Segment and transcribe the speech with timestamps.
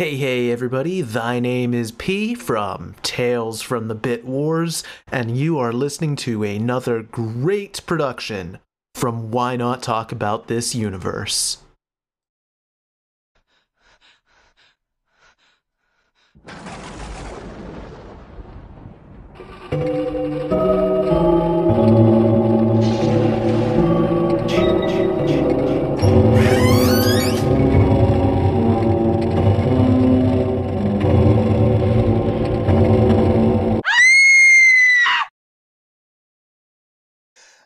[0.00, 5.58] Hey, hey, everybody, thy name is P from Tales from the Bit Wars, and you
[5.58, 8.60] are listening to another great production
[8.94, 11.58] from Why Not Talk About This Universe.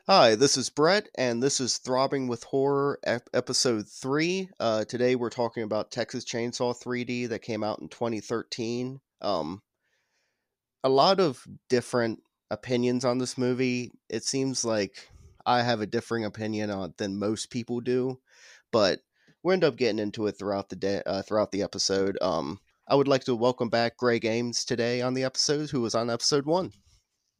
[0.06, 3.00] Hi, this is Brett, and this is Throbbing with Horror,
[3.32, 4.50] episode 3.
[4.60, 9.00] Uh, today we're talking about Texas Chainsaw 3D that came out in 2013.
[9.22, 9.62] Um,
[10.82, 12.18] a lot of different
[12.50, 13.92] opinions on this movie.
[14.10, 15.08] It seems like
[15.46, 18.20] I have a differing opinion on than most people do,
[18.72, 19.00] but
[19.42, 22.18] we'll end up getting into it throughout the day, uh, throughout the episode.
[22.20, 25.94] Um, I would like to welcome back Greg Ames today on the episode, who was
[25.94, 26.72] on episode 1.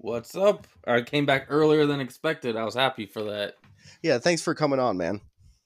[0.04, 0.66] What's up?
[0.86, 2.56] I came back earlier than expected.
[2.56, 3.54] I was happy for that.
[4.02, 5.22] Yeah, thanks for coming on, man.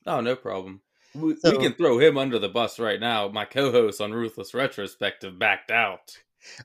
[0.06, 0.81] Oh, no problem.
[1.12, 3.27] We, So- we can throw him under the bus right now.
[3.27, 6.19] My co-host on Ruthless Retrospective backed out.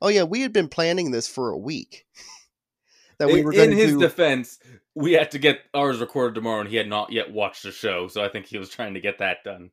[0.04, 2.06] Oh yeah, we had been planning this for a week.
[3.18, 4.02] that we in, were in his do.
[4.02, 4.60] defense,
[4.94, 8.08] we had to get ours recorded tomorrow, and he had not yet watched the show,
[8.08, 9.72] so I think he was trying to get that done.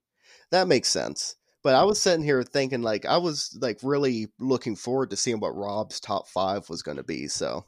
[0.52, 1.36] that makes sense.
[1.62, 5.38] But I was sitting here thinking, like, I was like really looking forward to seeing
[5.38, 7.28] what Rob's top five was going to be.
[7.28, 7.66] So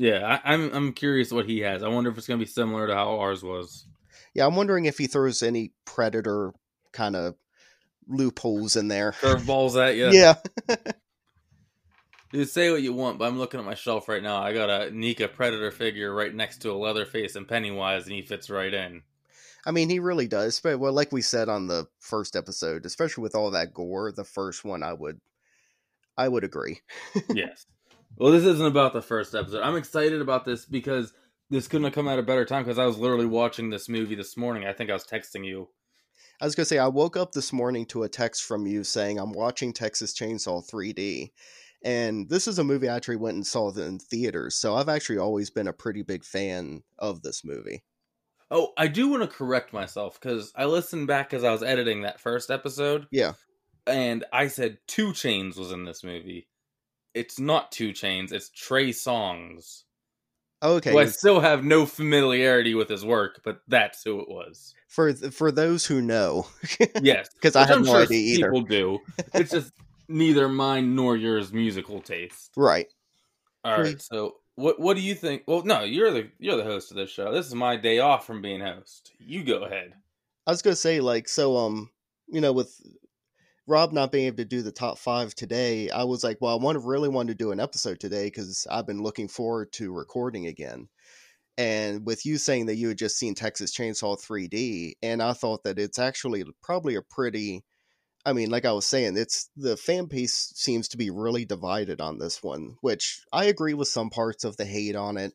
[0.00, 1.82] Yeah, I, I'm I'm curious what he has.
[1.82, 3.86] I wonder if it's going to be similar to how ours was.
[4.32, 6.54] yeah, I'm wondering if he throws any Predator
[6.90, 7.34] kind of
[8.08, 9.12] loopholes in there.
[9.12, 10.08] Curveballs at you.
[10.10, 10.36] Yeah,
[12.32, 14.40] Dude, say what you want, but I'm looking at my shelf right now.
[14.40, 18.22] I got a NECA Predator figure right next to a Leatherface and Pennywise, and he
[18.22, 19.02] fits right in.
[19.66, 20.60] I mean, he really does.
[20.60, 24.24] But well, like we said on the first episode, especially with all that gore, the
[24.24, 25.20] first one, I would,
[26.16, 26.80] I would agree.
[27.34, 27.66] yes.
[28.20, 29.62] Well, this isn't about the first episode.
[29.62, 31.14] I'm excited about this because
[31.48, 34.14] this couldn't have come at a better time because I was literally watching this movie
[34.14, 34.66] this morning.
[34.66, 35.70] I think I was texting you.
[36.38, 39.18] I was gonna say I woke up this morning to a text from you saying
[39.18, 41.30] I'm watching Texas Chainsaw 3D,
[41.82, 44.54] and this is a movie I actually went and saw in theaters.
[44.54, 47.84] So I've actually always been a pretty big fan of this movie.
[48.50, 52.02] Oh, I do want to correct myself because I listened back as I was editing
[52.02, 53.06] that first episode.
[53.10, 53.32] Yeah.
[53.86, 56.48] And I said 2 Chainz was in this movie.
[57.14, 59.82] It's not 2 Chainz, it's Trey Songz.
[60.62, 64.74] Okay, Who I still have no familiarity with his work, but that's who it was.
[64.88, 66.46] for for those who know,
[67.00, 67.30] Yes.
[67.34, 68.52] because I have I'm no sure idea either.
[68.52, 68.98] People do.
[69.32, 69.72] It's just
[70.08, 72.50] neither mine nor yours musical taste.
[72.56, 72.88] Right.
[73.64, 74.00] All right.
[74.02, 75.44] So what what do you think?
[75.46, 77.32] Well, no, you're the you're the host of this show.
[77.32, 79.12] This is my day off from being host.
[79.18, 79.94] You go ahead.
[80.46, 81.88] I was gonna say like so um
[82.28, 82.78] you know with
[83.70, 86.60] Rob not being able to do the top five today, I was like, well, I
[86.60, 89.92] want to really want to do an episode today because I've been looking forward to
[89.92, 90.88] recording again.
[91.56, 95.62] And with you saying that you had just seen Texas Chainsaw 3D, and I thought
[95.62, 97.62] that it's actually probably a pretty,
[98.26, 102.00] I mean, like I was saying, it's the fan base seems to be really divided
[102.00, 105.32] on this one, which I agree with some parts of the hate on it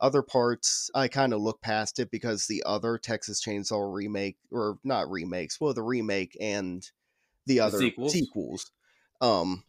[0.00, 4.78] other parts i kind of look past it because the other texas chainsaw remake or
[4.84, 6.92] not remakes well the remake and
[7.48, 8.06] the other sequels?
[8.06, 8.72] sequels
[9.22, 9.64] um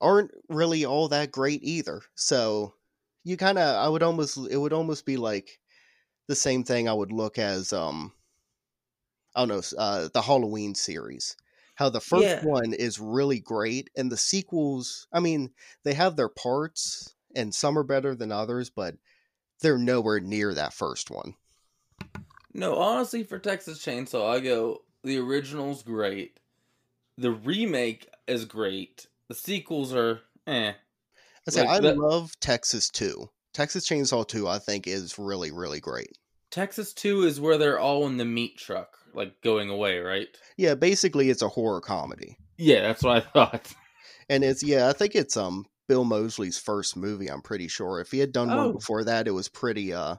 [0.00, 2.74] aren't really all that great either so
[3.24, 5.60] you kind of i would almost it would almost be like
[6.28, 8.14] the same thing i would look as um
[9.34, 11.36] i don't know uh the halloween series
[11.76, 12.40] how the first Yeah.
[12.40, 15.52] one is really great and the sequels i mean
[15.84, 18.96] they have their parts and some are better than others but
[19.60, 21.36] they're nowhere near that first one
[22.52, 26.38] No, honestly, for Texas Chainsaw, I go the original's great.
[27.16, 29.06] The remake is great.
[29.28, 30.72] The sequels are eh.
[31.48, 35.50] i say Like i that- love texas 2 texas chainsaw 2 i think is really
[35.50, 36.18] really great
[36.52, 40.28] Texas Two is where they're all in the meat truck, like going away, right?
[40.56, 43.72] yeah basically it's a horror comedy Yeah, that's what I thought.
[44.28, 48.10] and it's yeah i think it's um bill moseley's first movie i'm pretty sure if
[48.12, 48.56] he had done Oh.
[48.66, 50.16] one before that it was pretty uh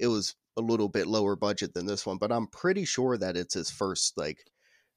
[0.00, 3.36] it was a little bit lower budget than this one but i'm pretty sure that
[3.36, 4.44] it's his first like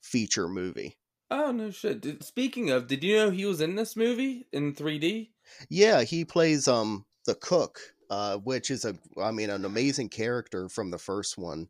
[0.01, 0.97] feature movie
[1.31, 2.01] Oh no shit.
[2.01, 5.29] Did, speaking of, did you know he was in this movie in 3D?
[5.69, 7.79] yeah he plays um the cook
[8.09, 11.67] uh which is a i mean an amazing character from the first one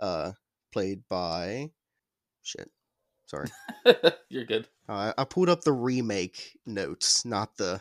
[0.00, 0.32] uh
[0.72, 1.70] played by
[2.42, 2.70] shit
[3.26, 3.48] sorry
[4.30, 4.66] You're good.
[4.88, 7.80] Uh, I pulled up the remake notes, not the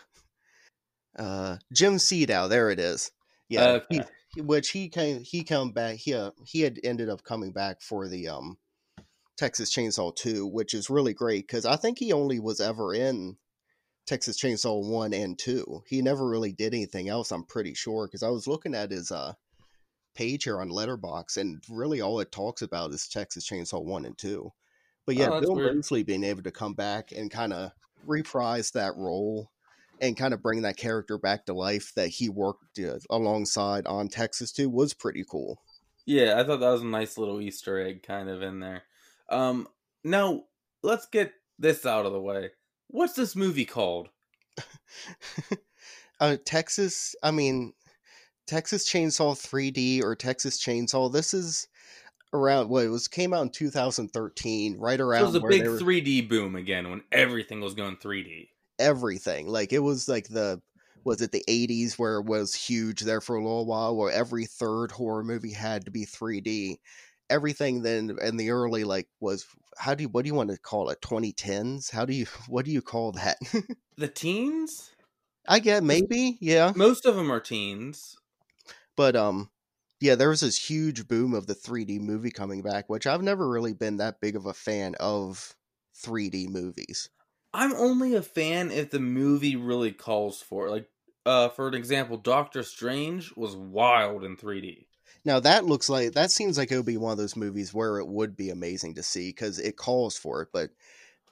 [1.17, 2.49] uh Jim Siedow.
[2.49, 3.11] There it is.
[3.49, 3.85] Yeah, Okay.
[3.89, 4.01] he,
[4.37, 5.95] which he came he come back.
[5.97, 8.57] He uh, he had ended up coming back for the um
[9.37, 13.37] Texas Chainsaw 2, which is really great because I think he only was ever in
[14.05, 15.83] Texas Chainsaw 1 and 2.
[15.87, 19.11] He never really did anything else, I'm pretty sure, because I was looking at his
[19.11, 19.33] uh,
[20.13, 24.17] page here on Letterboxd, and really all it talks about is Texas Chainsaw 1 and
[24.17, 24.51] 2.
[25.05, 25.75] But yeah, Oh, Bill weird.
[25.77, 27.71] Moseley being able to come back and kind of
[28.05, 29.49] reprise that role
[30.01, 34.07] and kind of bring that character back to life that he worked uh, alongside on
[34.07, 35.59] Texas 2 was pretty cool.
[36.05, 38.83] Yeah, I thought that was a nice little Easter egg kind of in there.
[39.29, 39.67] Um,
[40.03, 40.43] now
[40.81, 42.51] let's get this out of the way.
[42.87, 44.09] What's this movie called?
[46.19, 47.73] uh, Texas, I mean,
[48.47, 51.11] Texas Chainsaw 3D or Texas Chainsaw.
[51.11, 51.67] This is
[52.33, 55.67] around what it was came out in 2013, right So around it was a big
[55.67, 58.49] were- 3D boom again when everything was going 3D.
[58.79, 59.47] Everything.
[59.47, 60.61] Like it was like the
[61.05, 64.45] was it the 80s where it was huge there for a little while, where every
[64.45, 66.79] third horror movie had to be 3D.
[67.29, 69.45] Everything then in the early like was
[69.77, 71.91] how do you what do you want to call it 2010s?
[71.91, 73.37] How do you what do you call that?
[73.97, 74.91] The teens?
[75.47, 76.73] I get maybe yeah.
[76.75, 78.15] Most of them are teens.
[78.95, 79.49] but um
[79.99, 83.49] yeah there was this huge boom of the 3d movie coming back which i've never
[83.49, 85.55] really been that big of a fan of
[85.93, 87.09] 3d movies
[87.53, 90.71] I'm only a fan if the movie really calls for it.
[90.71, 90.89] Like,
[91.25, 94.87] uh, for an example, Doctor Strange was wild in 3D.
[95.23, 97.99] now that looks like that seems like it would be one of those movies where
[97.99, 100.69] it would be amazing to see because it calls for it but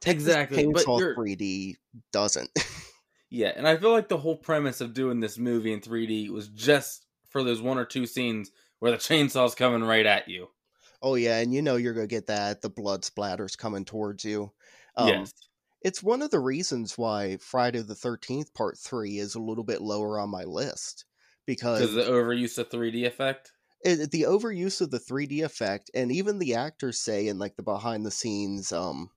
[0.06, 1.76] Exactly, but Chainsaw 3d
[2.12, 2.50] doesn't
[3.30, 6.50] Yeah, and I feel like the whole premise of doing this movie in 3D was
[6.50, 10.48] just for those one or two scenes where the chainsaw's coming right at you.
[11.02, 14.52] oh yeah and you know you're gonna get that the blood splatters coming towards you
[14.98, 15.32] um, yes.
[15.82, 19.82] It's one of the reasons why friday the 13th part 3 is a little bit
[19.82, 21.06] lower on my list
[21.46, 23.52] because the overuse of 3D effect.
[23.84, 27.64] it, the overuse of the 3D effect, and even the actors say in like the
[27.64, 29.10] behind the scenes um,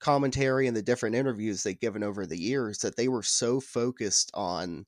[0.00, 4.30] commentary and the different interviews they've given over the years that they were so focused
[4.34, 4.86] on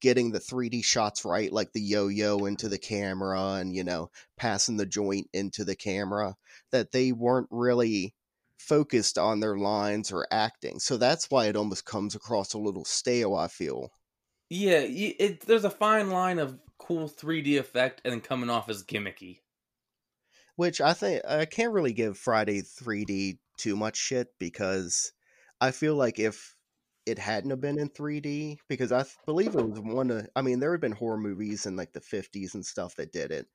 [0.00, 4.76] getting the 3D shots right, like the yo-yo into the camera and you know passing
[4.76, 6.34] the joint into the camera,
[6.72, 8.14] that they weren't really
[8.58, 10.78] focused on their lines or acting.
[10.80, 13.34] So that's why it almost comes across a little stale.
[13.34, 13.92] I feel.
[14.50, 18.84] Yeah, it, there's a fine line of cool 3D effect and then coming off as
[18.84, 19.40] gimmicky.
[20.56, 25.12] which I think I can't really give Friday 3D too much shit because
[25.60, 26.54] I feel like if
[27.06, 30.60] it hadn't have been in 3D, because I believe it was one of, I mean,
[30.60, 33.46] there had been horror movies in like the 50s and stuff that did it,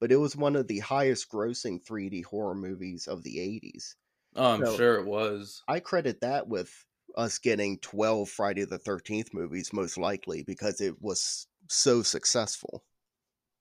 [0.00, 3.94] but it was one of the highest grossing 3D horror movies of the 80s.
[4.36, 5.62] Oh, I'm So- sure it was.
[5.68, 6.84] I credit that with
[7.16, 12.84] us getting 12 Friday the 13th movies, most likely, because it was so successful.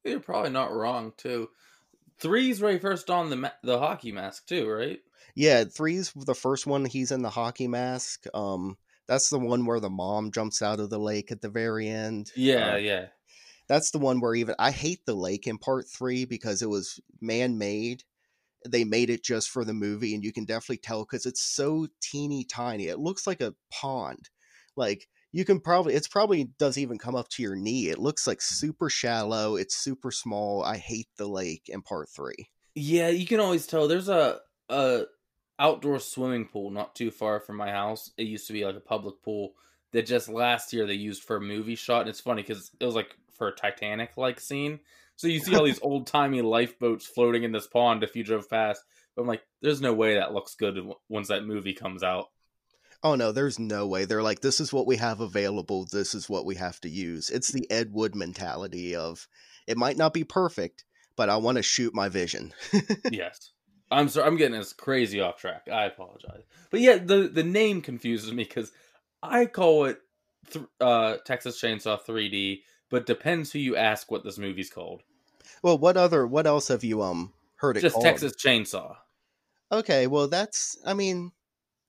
[0.04, 1.50] You're probably not wrong too.
[2.20, 5.02] Three's where he first on the ma- the hockey mask too, right?
[5.36, 6.86] Yeah, three's the first one.
[6.86, 8.26] He's in the hockey mask.
[8.34, 8.78] Um,
[9.08, 12.32] that's the one where the mom jumps out of the lake at the very end.
[12.36, 13.08] Yeah, Uh, yeah.
[13.68, 17.00] that's the one where even I hate the lake in part three because it was
[17.22, 18.04] man made.
[18.68, 21.88] They made it just for the movie, and you can definitely tell because it's so
[22.02, 22.88] teeny tiny.
[22.88, 24.30] It looks like a pond.
[24.76, 27.90] Like you can probably, it's probably doesn't even come up to your knee.
[27.90, 29.56] It looks like super shallow.
[29.56, 30.64] It's super small.
[30.64, 32.50] I hate the lake in part three.
[32.76, 33.88] Yeah, you can always tell.
[33.88, 34.40] There's a
[34.70, 35.06] a
[35.60, 38.12] outdoor swimming pool not too far from my house.
[38.18, 39.54] It used to be like a public pool
[39.92, 42.02] that just last year they used for a movie shot.
[42.02, 44.80] And it's funny because it was like for a Titanic like scene.
[45.24, 48.50] So you see all these old timey lifeboats floating in this pond if you drove
[48.50, 48.84] past.
[49.16, 50.78] But I'm like, there's no way that looks good
[51.08, 52.26] once that movie comes out.
[53.02, 54.04] Oh no, there's no way.
[54.04, 55.88] They're like, this is what we have available.
[55.90, 57.30] This is what we have to use.
[57.30, 59.30] It's the Ed Wood mentality of
[59.66, 60.84] it might not be perfect,
[61.16, 62.54] but I want to shoot my vision.
[63.10, 63.52] yes.
[63.90, 64.28] I'm sorry.
[64.28, 65.70] I'm getting us crazy off track.
[65.72, 66.44] I apologize.
[66.70, 68.74] But yeah, the the name confuses me because
[69.22, 70.00] I call it
[70.52, 75.02] th- uh, Texas Chainsaw 3D, but depends who you ask what this movie's called.
[75.64, 78.04] Well, what other, what else have you um heard it Just called?
[78.04, 78.98] Texas Chainsaw.
[79.72, 81.32] Okay, well that's, I mean,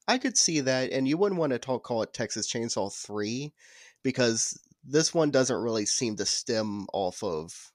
[0.08, 3.52] I could see that, and you wouldn't want to talk call it Texas Chainsaw Three
[4.02, 7.72] because this one doesn't really seem to stem off of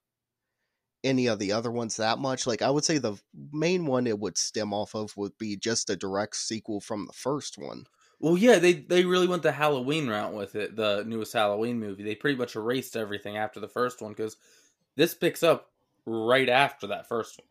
[1.03, 2.45] any of the other ones that much.
[2.45, 3.15] Like I would say the
[3.51, 7.13] main one it would stem off of would be just a direct sequel from the
[7.13, 7.85] first one.
[8.19, 10.75] Well, yeah, they they really went the Halloween route with it.
[10.75, 14.35] The newest Halloween movie, they pretty much erased everything after the first one because
[14.97, 15.68] this picks up
[16.09, 17.45] right after that first one.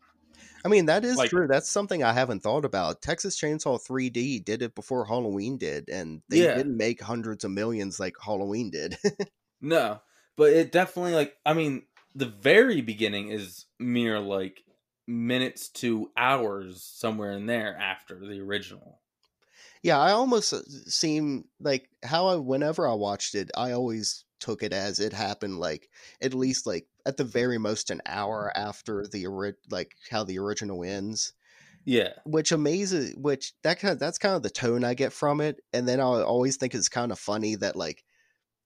[0.65, 1.47] I mean, that is Like- true.
[1.47, 3.01] That's something I haven't thought about.
[3.01, 6.57] Texas Chainsaw 3D did it before Halloween did, and they Yeah.
[6.57, 8.99] didn't make hundreds of millions like Halloween did.
[9.61, 10.01] No,
[10.37, 11.83] but it definitely like I mean
[12.15, 14.63] the very beginning is mere like
[15.09, 19.01] minutes to hours somewhere in there after the original.
[19.83, 24.63] Yeah, I almost uh, seem like how I whenever I watched it, I always took
[24.63, 25.89] it as it happened like
[26.23, 30.39] at least like at the very most an hour after the ori- like how the
[30.39, 31.33] original ends.
[31.85, 32.13] Yeah.
[32.27, 35.61] Which amazes which that kind of that's kind of the tone I get from it.
[35.73, 38.05] And then I always think it's kind of funny that like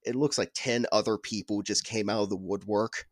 [0.04, 3.06] it looks like 10 other people just came out of the woodwork.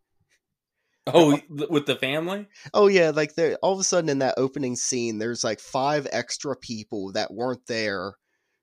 [1.07, 2.47] Oh, with the family?
[2.75, 6.07] Oh yeah, like there all of a sudden in that opening scene there's like five
[6.13, 8.15] extra people that weren't there,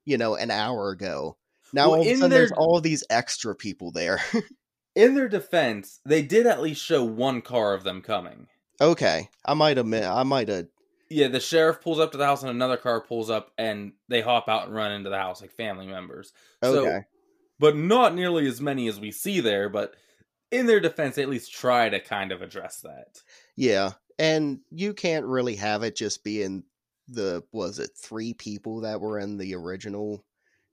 [0.04, 1.36] you know, an hour ago.
[1.72, 4.20] Now Well, all of a sudden there's all these extra people there.
[4.94, 8.46] In their defense, they did at least show one car of them coming.
[8.80, 9.28] okay.
[9.44, 10.66] I might have I might have
[11.08, 14.20] Yeah, the sheriff pulls up to the house and another car pulls up and they
[14.20, 16.32] hop out and run into the house like family members.
[16.64, 17.00] So- okay.
[17.60, 19.68] but not nearly as many as we see there.
[19.68, 19.94] But
[20.50, 23.22] in their defense, they at least try to kind of address that.
[23.56, 23.92] Yeah.
[24.18, 26.64] And you can't really have it just being
[27.06, 30.24] the was it three people that were in the original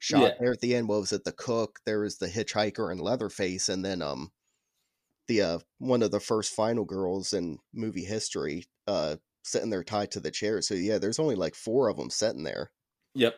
[0.05, 0.31] shot Yeah.
[0.39, 0.87] there at the end?
[0.87, 1.23] What was it?
[1.23, 4.31] The cook, there was the hitchhiker and Leatherface, and then um
[5.27, 10.11] the uh one of the first final girls in movie history uh sitting there tied
[10.11, 10.61] to the chair.
[10.61, 12.71] So yeah, there's only like four of them sitting there.
[13.15, 13.35] Yep.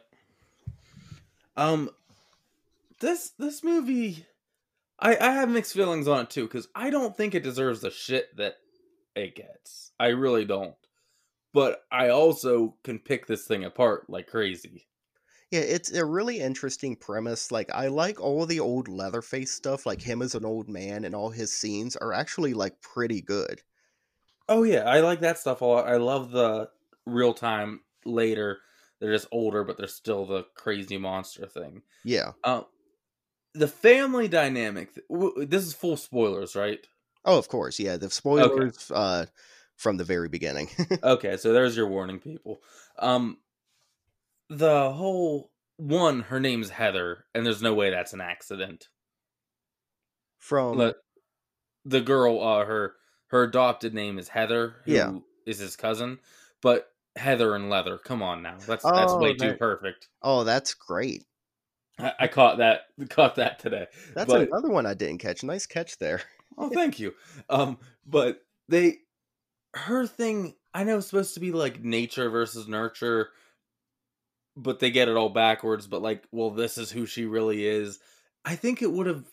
[1.56, 1.90] Um,
[3.00, 4.26] this this movie,
[5.00, 7.92] I I have mixed feelings on it too because I don't think it deserves the
[7.92, 8.56] shit that
[9.16, 9.92] it gets.
[10.00, 10.76] I really don't.
[11.54, 14.88] But I also can pick this thing apart like crazy.
[15.52, 17.52] Yeah, it's a really interesting premise.
[17.52, 21.16] Like I like all the old Leatherface stuff, like him as an old man and
[21.16, 23.62] all his scenes are actually like pretty good.
[24.50, 25.88] Oh yeah, I like that stuff a lot.
[25.88, 26.70] I love the
[27.06, 28.60] real time later.
[29.00, 31.84] They're just older, but they're still the crazy monster thing.
[32.04, 32.34] Yeah.
[32.44, 32.66] Um,
[33.54, 34.98] the family dynamic.
[35.10, 36.86] This is full spoilers, right?
[37.26, 37.80] Oh, of course.
[37.80, 39.26] Yeah, the spoilers uh
[39.76, 40.70] from the very beginning.
[41.04, 42.62] okay, so there's your warning, people.
[42.98, 43.38] Um,
[44.50, 48.88] the whole one, her name's Heather, and there's no way that's an accident.
[50.40, 50.94] from Le-
[51.86, 52.96] the girl, uh, her
[53.28, 55.64] her adopted name is Heather, who is Yeah.
[55.66, 56.20] his cousin,
[56.62, 57.98] but Heather and Leather.
[57.98, 60.08] Come on now, that's that's Oh, way too perfect.
[60.22, 61.26] Oh, that's great.
[62.00, 63.88] I, I caught that caught that today.
[64.14, 65.44] That's But- another one I didn't catch.
[65.44, 66.22] Nice catch there.
[66.58, 67.14] Oh, thank you.
[67.50, 69.00] Um, but they,
[69.76, 73.30] her thing, I know it's supposed to be like nature versus nurture,
[74.58, 75.88] but they get it all backwards.
[75.88, 78.00] But like, well, this is who she really is.
[78.44, 79.26] I think it would have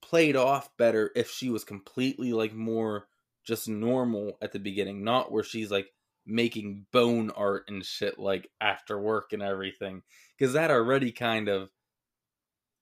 [0.00, 3.06] played off better if she was completely like more
[3.44, 5.88] just normal at the beginning, not where she's like
[6.24, 10.02] making bone art and shit like after work and everything,
[10.36, 11.68] because that already kind of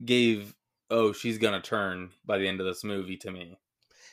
[0.04, 0.54] gave
[0.90, 3.56] oh she's gonna turn by the end of this movie to me.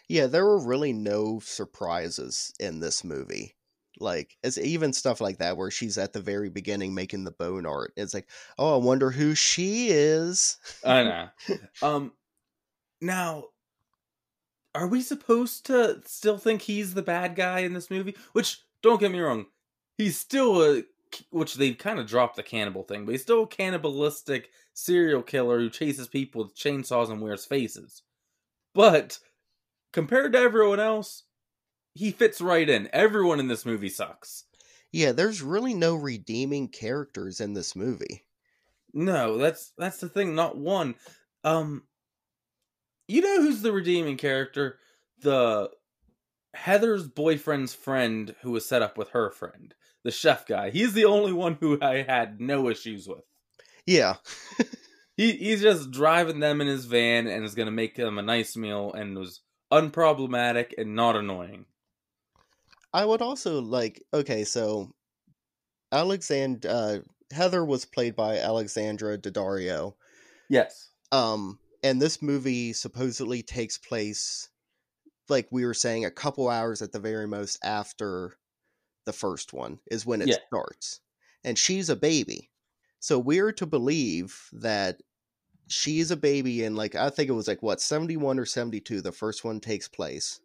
[0.08, 3.57] Yeah, there were really no surprises in this movie.
[4.00, 7.66] Like, it's even stuff like that where she's at the very beginning making the bone
[7.66, 7.94] art.
[7.98, 10.58] It's like, oh, I wonder who she is.
[10.86, 11.30] I know.
[11.82, 12.13] um,
[13.01, 13.46] now,
[14.75, 18.16] are we supposed to still think he's the bad guy in this movie?
[18.34, 19.48] Which, don't get me wrong,
[19.98, 20.84] he's still a
[21.30, 25.60] which they kind of dropped the cannibal thing, but he's still a cannibalistic serial killer
[25.60, 28.04] who chases people with chainsaws and wears faces.
[28.74, 29.20] But
[29.94, 31.24] compared to everyone else,
[31.98, 32.89] he fits right in.
[32.94, 34.46] Everyone in this movie sucks.
[34.92, 38.25] Yeah, there's really no redeeming characters in this movie.
[38.94, 40.36] No, that's that's the thing.
[40.36, 40.96] Not one.
[41.44, 41.84] Um,
[43.08, 44.80] you know who's the redeeming character?
[45.20, 45.70] The
[46.54, 49.74] Heather's boyfriend's friend who was set up with her friend,
[50.04, 50.70] the chef guy.
[50.70, 53.24] He's the only one who I had no issues with.
[53.86, 54.16] Yeah,
[55.18, 58.56] He he's just driving them in his van and is gonna make them a nice
[58.56, 59.42] meal and was
[59.74, 61.66] unproblematic and not annoying.
[62.98, 64.01] I would also like.
[64.12, 64.92] Okay, so
[65.94, 67.01] Alexand uh,
[67.32, 69.94] Heather was played by Alexandra Daddario.
[70.50, 70.89] Yes.
[71.12, 74.50] Um, and this movie supposedly takes place,
[75.30, 78.34] like we were saying, a couple hours at the very most after
[79.06, 80.38] the first one is when it Yeah.
[80.48, 81.00] starts,
[81.44, 82.50] and she's a baby.
[83.00, 85.04] So we're to believe that
[85.68, 88.82] she's a baby, and like I think it was like what seventy one or seventy
[88.82, 89.01] two.
[89.01, 90.39] The first one takes place.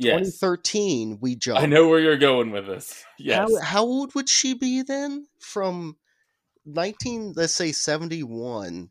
[0.00, 0.18] Yes.
[0.38, 1.60] 2013, we jump.
[1.60, 3.04] I know where you're going with this.
[3.18, 3.48] Yes.
[3.60, 5.26] How, how old would she be then?
[5.40, 5.96] From
[6.66, 8.88] 19, let's say 71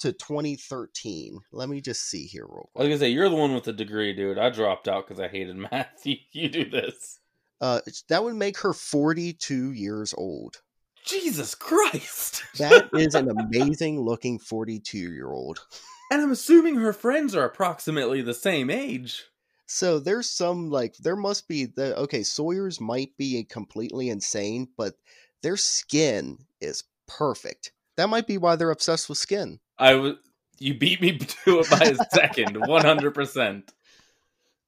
[0.00, 1.38] to 2013.
[1.52, 2.88] Let me just see here real I was quick.
[2.88, 4.38] gonna say you're the one with the degree, dude.
[4.38, 6.04] I dropped out because I hated math.
[6.04, 7.18] You, you do this.
[7.60, 10.62] Uh, that would make her 42 years old.
[11.04, 12.42] Jesus Christ!
[12.58, 15.64] That is an amazing looking 42 year old.
[16.10, 19.24] and I'm assuming her friends are approximately the same age.
[19.72, 24.96] So there's some like there must be the okay Sawyer's might be completely insane, but
[25.42, 27.72] their skin is perfect.
[27.96, 29.60] That might be why they're obsessed with skin.
[29.78, 30.16] I was
[30.58, 33.72] you beat me to it by a second, one hundred percent.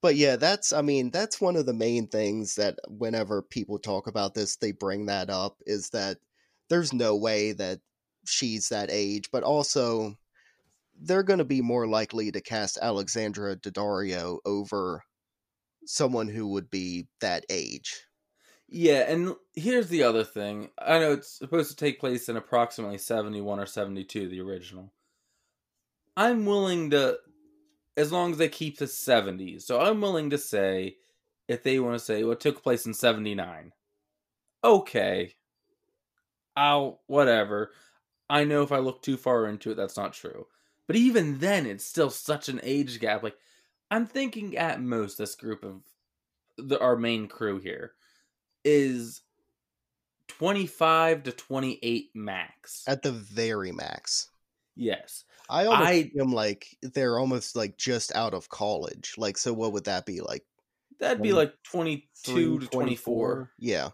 [0.01, 4.07] But yeah, that's I mean that's one of the main things that whenever people talk
[4.07, 6.17] about this, they bring that up is that
[6.71, 7.81] there's no way that
[8.25, 10.17] she's that age, but also
[11.01, 15.03] they're going to be more likely to cast Alexandra Daddario over
[15.87, 18.07] someone who would be that age.
[18.69, 20.71] Yeah, and here's the other thing.
[20.79, 24.93] I know it's supposed to take place in approximately 71 or 72, the original.
[26.17, 27.19] I'm willing to,
[27.97, 30.97] as long as they keep the 70s, so I'm willing to say,
[31.47, 33.73] if they want to say, well, it took place in 79.
[34.63, 35.35] Okay.
[36.57, 37.73] I'll, whatever.
[38.31, 40.47] I know if I look too far into it, that's not true.
[40.87, 43.23] But even then, it's still such an age gap.
[43.23, 43.37] Like,
[43.91, 45.83] I'm thinking at most this group of
[46.59, 47.93] the, our main crew here
[48.65, 49.23] is
[50.29, 52.83] 25 to 28 max.
[52.87, 54.29] At the very max.
[54.77, 55.25] Yes.
[55.49, 59.15] I almost I, feel like they're almost like just out of college.
[59.17, 60.45] Like, so what would that be like?
[61.01, 63.51] That'd be like 22 to 24.
[63.59, 63.91] Yeah.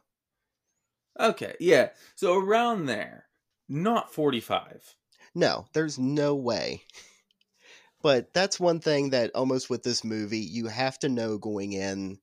[1.19, 1.55] Okay.
[1.59, 1.91] Yeah.
[2.15, 3.25] So around there,
[3.69, 4.95] not 45.
[5.35, 6.83] No, there's no way.
[8.03, 12.19] But that's one thing that almost with this movie, you have to know going in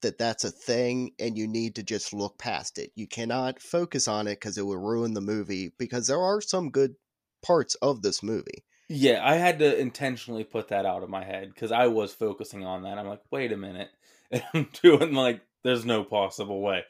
[0.00, 2.90] that that's a thing and you need to just look past it.
[2.94, 6.70] You cannot focus on it because it will ruin the movie because there are some
[6.70, 6.94] good
[7.42, 8.64] parts of this movie.
[8.88, 12.64] Yeah, I had to intentionally put that out of my head because I was focusing
[12.64, 12.98] on that.
[12.98, 13.90] I'm like, wait a minute.
[14.32, 16.84] And I'm doing like, there's no possible way.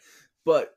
[0.45, 0.77] But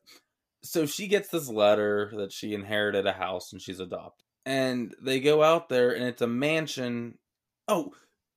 [0.64, 4.25] so she gets this letter that she inherited a house and she's adopted.
[4.46, 7.18] And they go out there and it's a mansion.
[7.68, 7.94] Oh,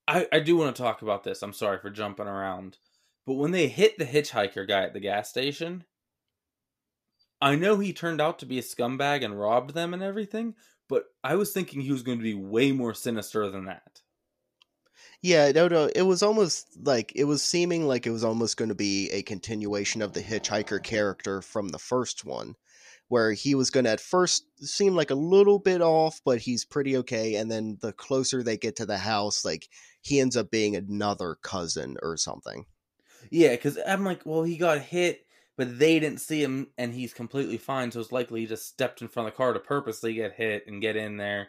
[0.06, 1.42] I, I do want to talk about this.
[1.42, 2.78] I'm sorry for jumping around.
[3.26, 5.84] But when they hit the hitchhiker guy at the gas station,
[7.40, 10.54] I know he turned out to be a scumbag and robbed them and everything,
[10.88, 14.00] but I was thinking he was going to be way more sinister than that.
[15.20, 18.68] Yeah, no, no, it was almost like it was seeming like it was almost going
[18.68, 22.54] to be a continuation of the hitchhiker character from the first one,
[23.08, 26.64] where he was going to at first seem like a little bit off, but he's
[26.64, 29.68] pretty okay, and then the closer they get to the house, like
[30.02, 32.66] he ends up being another cousin or something.
[33.30, 35.26] Yeah, because I'm like, well, he got hit
[35.58, 39.02] but they didn't see him and he's completely fine so it's likely he just stepped
[39.02, 41.48] in front of the car to purposely get hit and get in there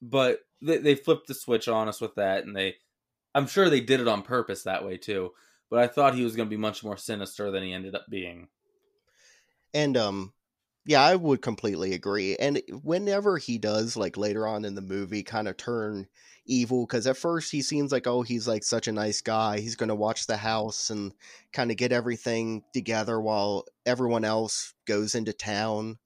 [0.00, 2.76] but they, they flipped the switch on us with that and they
[3.34, 5.32] i'm sure they did it on purpose that way too
[5.68, 8.04] but i thought he was going to be much more sinister than he ended up
[8.08, 8.46] being
[9.74, 10.32] and um
[10.86, 15.22] yeah i would completely agree and whenever he does like later on in the movie
[15.22, 16.06] kind of turn
[16.46, 19.76] evil because at first he seems like oh he's like such a nice guy he's
[19.76, 21.12] going to watch the house and
[21.52, 25.98] kind of get everything together while everyone else goes into town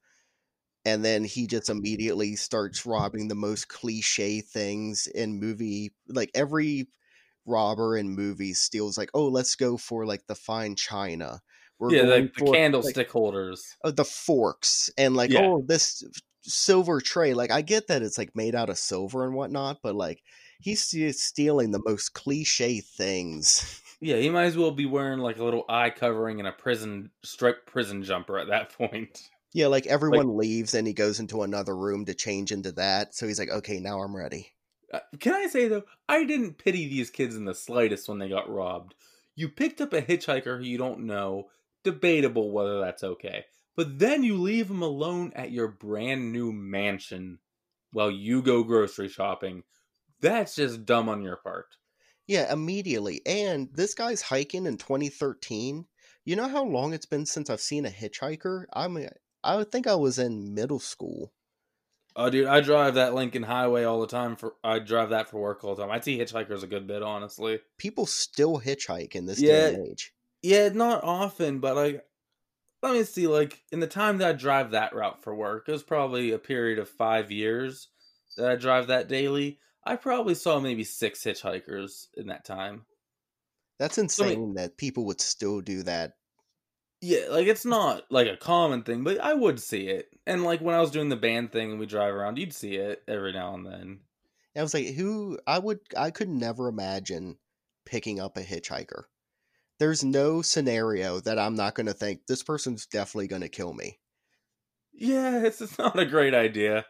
[0.84, 6.86] and then he just immediately starts robbing the most cliche things in movie like every
[7.46, 11.40] robber in movies steals like oh let's go for like the fine china
[11.78, 15.42] we're yeah like the candlestick like, holders oh, the forks and like yeah.
[15.42, 16.04] oh this
[16.46, 17.34] silver tray.
[17.34, 20.22] Like I get that it's like made out of silver and whatnot, but like
[20.60, 20.82] he's
[21.20, 23.80] stealing the most cliche things.
[24.00, 27.10] Yeah, he might as well be wearing like a little eye covering and a prison
[27.22, 29.30] striped prison jumper at that point.
[29.54, 33.14] Yeah, like everyone like, leaves and he goes into another room to change into that.
[33.14, 34.52] So he's like, okay, now I'm ready.
[34.92, 38.28] Uh, can I say though, I didn't pity these kids in the slightest when they
[38.28, 38.94] got robbed.
[39.36, 41.48] You picked up a hitchhiker who you don't know.
[41.84, 43.44] Debatable whether that's okay.
[43.76, 47.38] But then you leave him alone at your brand new mansion
[47.92, 49.62] while you go grocery shopping.
[50.20, 51.76] That's just dumb on your part.
[52.26, 53.20] Yeah, immediately.
[53.26, 55.86] And this guy's hiking in 2013.
[56.24, 58.64] You know how long it's been since I've seen a hitchhiker?
[58.72, 59.08] I mean,
[59.42, 61.32] I think I was in middle school.
[62.16, 64.36] Oh, dude, I drive that Lincoln Highway all the time.
[64.36, 65.90] For I drive that for work all the time.
[65.90, 67.58] I see hitchhikers a good bit, honestly.
[67.76, 70.13] People still hitchhike in this yeah, day and age.
[70.44, 72.06] Yeah, not often, but like
[72.82, 75.72] let me see, like in the time that I drive that route for work, it
[75.72, 77.88] was probably a period of five years
[78.36, 79.60] that I drive that daily.
[79.84, 82.86] I probably saw maybe six hitchhikers in that time.
[83.78, 86.16] That's insane I mean, that people would still do that.
[87.00, 90.08] Yeah, like it's not like a common thing, but I would see it.
[90.26, 92.76] And like when I was doing the band thing and we drive around, you'd see
[92.76, 94.04] it every now and then.
[94.56, 97.38] I was like, who I would I could never imagine
[97.84, 99.04] picking up a hitchhiker
[99.78, 103.72] there's no scenario that I'm not going to think this person's definitely going to kill
[103.72, 103.98] me.
[104.92, 106.86] Yeah, it's, it's not a great idea.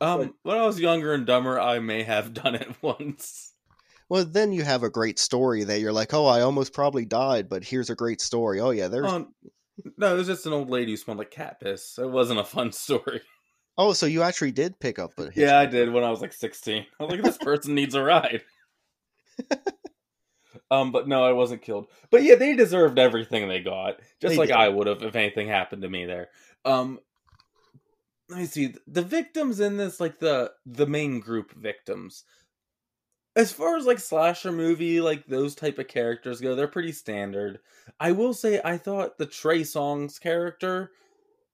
[0.00, 3.52] Um, but, when I was younger and dumber, I may have done it once.
[4.08, 7.48] Well, then you have a great story that you're like, oh, I almost probably died,
[7.48, 8.60] but here's a great story.
[8.60, 9.10] Oh yeah, there's.
[9.10, 9.32] Um,
[9.96, 11.98] no, it was just an old lady who smelled like cat piss.
[11.98, 13.22] It wasn't a fun story.
[13.78, 15.30] Oh, so you actually did pick up a.
[15.34, 16.84] Yeah, I did when I was like 16.
[17.00, 18.42] I was like, this person needs a ride.
[20.72, 21.88] um, but no, I wasn't killed.
[22.10, 24.56] But yeah, they deserved everything they got, just They like did.
[24.56, 26.30] I would have if anything happened to me there.
[26.64, 26.98] Um,
[28.30, 32.24] let me see the victims in this, like the the main group victims.
[33.36, 37.58] As far as like slasher movie, like those type of characters go, they're pretty standard.
[38.00, 40.90] I will say, I thought the Trey Songz character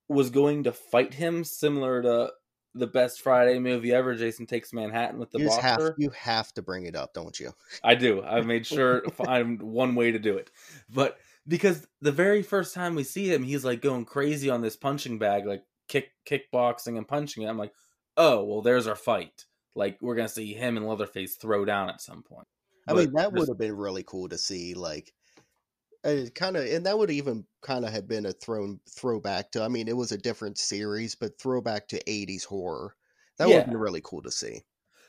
[0.09, 2.31] was going to fight him, similar to
[2.79, 4.15] the best Friday movie ever.
[4.15, 5.95] Jason Takes Manhattan with the you just have boxer.
[5.97, 7.53] you have to bring it up, don't you?
[7.83, 8.23] I do.
[8.23, 10.51] I've made sure to find one way to do it.
[10.89, 14.77] But because the very first time we see him, he's like going crazy on this
[14.77, 17.49] punching bag, like kick kickboxing and punching it.
[17.49, 17.73] I'm like,
[18.17, 19.45] oh well, there's our fight.
[19.75, 22.49] Like we're gonna see him and Leatherface throw down at some point.
[22.87, 25.13] I But mean, that would have been really cool to see, like,
[26.35, 29.63] kind of, and that would even kind of have been a thrown throwback to.
[29.63, 32.95] I mean, it was a different series, but throwback to '80s horror.
[33.39, 34.63] That would have been really cool to see.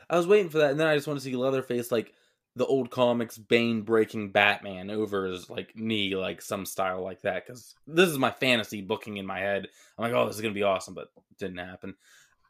[0.09, 2.13] I was waiting for that, and then I just want to see Leatherface like
[2.55, 7.45] the old comics Bane breaking Batman over his like knee, like some style like that.
[7.45, 9.67] Because this is my fantasy booking in my head.
[9.97, 11.95] I'm like, oh, this is gonna be awesome, but it didn't happen.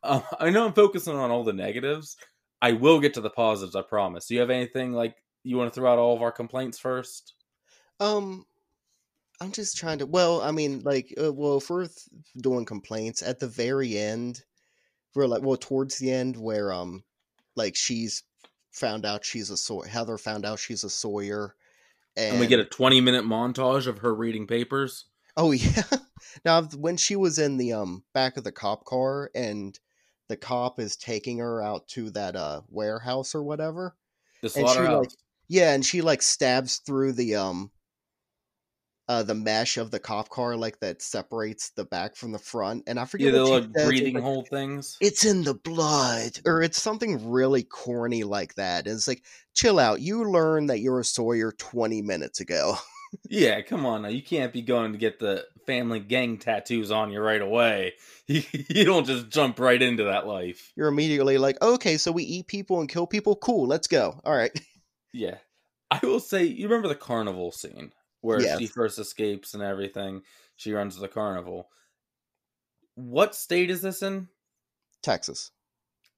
[0.03, 2.17] Uh, I know I'm focusing on all the negatives.
[2.61, 3.75] I will get to the positives.
[3.75, 4.27] I promise.
[4.27, 7.33] Do you have anything like you want to throw out all of our complaints first?
[7.99, 8.45] Um,
[9.41, 10.05] I'm just trying to.
[10.05, 11.97] Well, I mean, like, uh, well, if we're th-
[12.37, 14.43] doing complaints at the very end,
[15.15, 17.03] we're like, well, towards the end where um,
[17.55, 18.23] like she's
[18.71, 19.87] found out she's a Sawyer.
[19.87, 21.55] Heather found out she's a Sawyer,
[22.15, 25.05] and, And we get a 20 minute montage of her reading papers.
[25.37, 25.83] Oh yeah.
[26.43, 29.77] Now when she was in the um back of the cop car and
[30.27, 33.95] the cop is taking her out to that uh warehouse or whatever.
[34.41, 34.99] The And she, slaughterhouse.
[35.05, 35.11] like,
[35.47, 37.71] Yeah, and she like stabs through the um
[39.09, 42.83] uh the mesh of the cop car like that separates the back from the front.
[42.87, 44.97] And I forget yeah, the like breathing like, hole things.
[45.01, 48.85] It's in the blood, or it's something really corny like that.
[48.85, 49.23] And it's like,
[49.55, 49.99] chill out.
[49.99, 52.75] You learned that you're a Sawyer 20 minutes ago.
[53.27, 54.09] Yeah, come on now.
[54.09, 57.93] You can't be going to get the family gang tattoos on you right away.
[58.27, 60.71] You, you don't just jump right into that life.
[60.75, 63.35] You're immediately like, okay, so we eat people and kill people.
[63.35, 64.21] Cool, let's go.
[64.23, 64.51] All right.
[65.11, 65.37] Yeah.
[65.89, 68.59] I will say, you remember the carnival scene where Yes.
[68.59, 70.23] she first escapes and everything?
[70.55, 71.69] She runs to the carnival.
[72.95, 74.27] What state is this in?
[75.01, 75.51] Texas.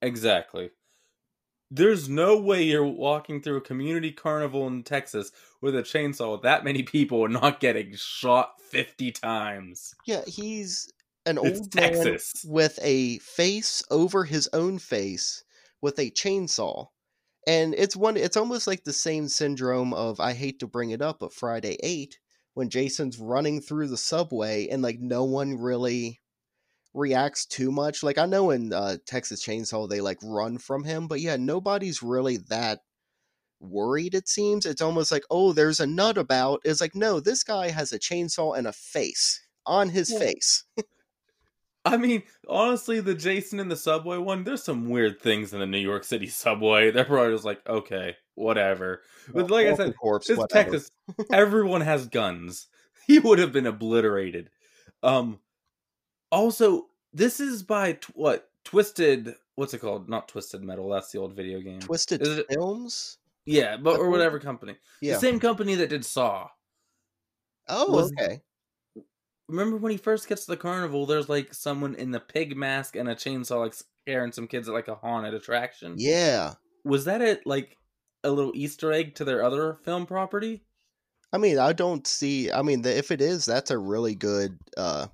[0.01, 0.71] Exactly.
[1.69, 6.41] There's no way you're walking through a community carnival in Texas with a chainsaw with
[6.41, 9.93] that many people and not getting shot 50 times.
[10.05, 10.91] Yeah, he's
[11.25, 12.43] an It's old man Texas.
[12.45, 15.43] with a face over his own face
[15.81, 16.87] with a chainsaw.
[17.47, 21.01] And it's one it's almost like the same syndrome of I hate to bring it
[21.01, 22.19] up, but Friday 8
[22.53, 26.21] when Jason's running through the subway and like no one really
[26.93, 28.03] reacts too much.
[28.03, 32.03] Like I know in uh, Texas Chainsaw they like run from him, but yeah, nobody's
[32.03, 32.81] really that
[33.59, 34.65] worried it seems.
[34.65, 37.99] It's almost like, "Oh, there's a nut about." It's like, "No, this guy has a
[37.99, 40.13] chainsaw and a face on his Yeah.
[40.13, 40.65] face."
[41.83, 45.65] I mean, honestly, the Jason in the subway one, there's some weird things in the
[45.65, 46.91] New York City subway.
[46.91, 49.01] They're probably just like, okay, whatever.
[49.33, 50.71] But like I said, corpse, it's whatever.
[50.71, 50.91] Texas.
[51.31, 52.67] Everyone has guns.
[53.07, 54.49] He would have been obliterated.
[55.01, 55.39] Um.
[56.31, 59.35] Also, this is by tw- what Twisted.
[59.55, 60.07] What's it called?
[60.07, 60.87] Not Twisted Metal.
[60.87, 61.79] That's the old video game.
[61.79, 63.17] Twisted Is it- Films.
[63.45, 64.75] Yeah, but or whatever company.
[65.01, 65.15] Yeah.
[65.15, 66.47] The same company that did Saw.
[67.67, 68.41] Oh, was- okay.
[69.47, 71.05] Remember when he first gets to the carnival?
[71.05, 74.73] There's like someone in the pig mask and a chainsaw, like scaring some kids at
[74.73, 75.95] like a haunted attraction.
[75.97, 76.53] Yeah.
[76.83, 77.77] was that it like
[78.23, 80.63] a little easter egg to their other film property
[81.33, 82.51] I mean, I don't see.
[82.51, 85.07] I mean, if it is, that's a really good, uh,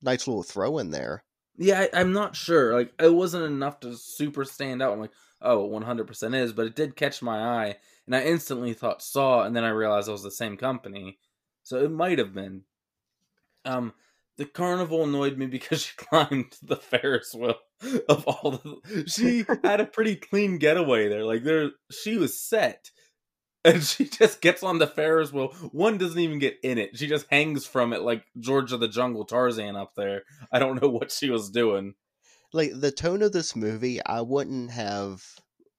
[0.00, 1.22] nice little throw in there.
[1.58, 5.10] yeah I, i'm not sure like it wasn't enough to super stand out i'm like
[5.42, 9.54] oh 100% is but it did catch my eye and i instantly thought saw and
[9.56, 11.18] then i realized it was the same company
[11.64, 12.62] so it might have been
[13.64, 13.92] um
[14.36, 17.56] the carnival annoyed me because she climbed the ferris wheel
[18.08, 22.90] of all the she had a pretty clean getaway there like there she was set
[23.64, 25.48] and she just gets on the Ferris wheel.
[25.72, 26.96] One doesn't even get in it.
[26.96, 30.22] She just hangs from it like George of the Jungle Tarzan up there.
[30.52, 31.94] I don't know what she was doing.
[32.52, 35.22] Like the tone of this movie, I wouldn't have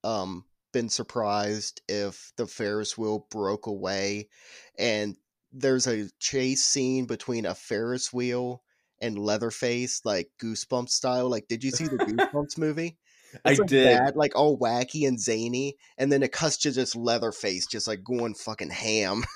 [0.03, 4.29] um been surprised if the Ferris wheel broke away,
[4.77, 5.15] and
[5.51, 8.61] there's a chase scene between a Ferris wheel
[9.01, 11.29] and Leatherface, like Goosebumps style.
[11.29, 12.97] Like, did you see the Goosebumps movie?
[13.45, 13.87] I like did.
[13.87, 18.03] that, like all wacky and zany, and then it cuts to just Leatherface, just like
[18.03, 19.23] going fucking ham.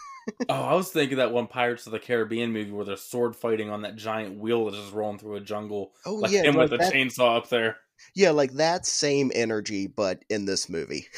[0.48, 3.70] Oh, I was thinking that one Pirates of the Caribbean movie where they're sword fighting
[3.70, 5.92] on that giant wheel that's just rolling through a jungle.
[6.06, 7.76] Oh like yeah, him like with a chainsaw up there.
[8.16, 11.08] yeah, like that same energy, but in this movie.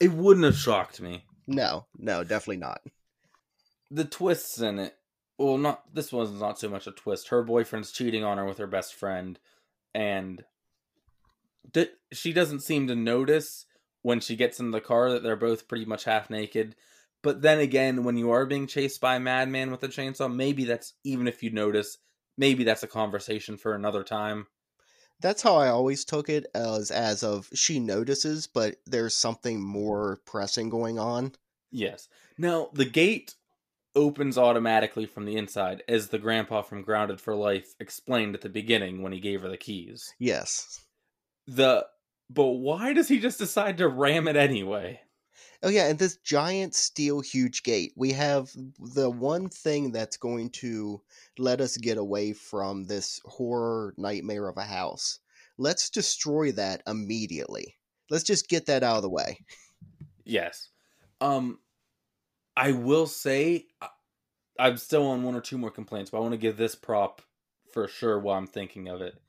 [0.00, 1.24] It wouldn't have shocked me.
[1.46, 2.80] No, no, definitely not.
[3.90, 4.96] The twists in it.
[5.38, 7.28] Well, not this one's not so much a twist.
[7.28, 9.38] Her boyfriend's cheating on her with her best friend,
[9.94, 10.44] and
[11.72, 13.66] d- she doesn't seem to notice
[14.02, 16.76] when she gets in the car that they're both pretty much half naked.
[17.22, 20.64] But then again, when you are being chased by a madman with a chainsaw, maybe
[20.64, 21.96] that's even if you notice,
[22.36, 24.46] maybe that's a conversation for another time.
[25.20, 30.20] That's how I always took it as as of she notices, but there's something more
[30.26, 31.32] pressing going on.
[31.70, 32.08] Yes.
[32.36, 33.34] Now, the gate
[33.94, 38.48] opens automatically from the inside, as the grandpa from Grounded for Life explained at the
[38.48, 40.12] beginning when he gave her the keys.
[40.18, 40.84] Yes.
[41.46, 41.86] The
[42.30, 45.00] but why does he just decide to ram it anyway?
[45.62, 47.92] Oh yeah, and this giant steel huge gate.
[47.96, 51.00] We have the one thing that's going to
[51.38, 55.20] let us get away from this horror nightmare of a house.
[55.56, 57.76] Let's destroy that immediately.
[58.10, 59.38] Let's just get that out of the way.
[60.24, 60.68] Yes.
[61.20, 61.58] Um
[62.56, 63.88] I will say I-
[64.58, 67.22] I'm still on one or two more complaints, but I want to give this prop
[67.72, 69.20] for sure while I'm thinking of it.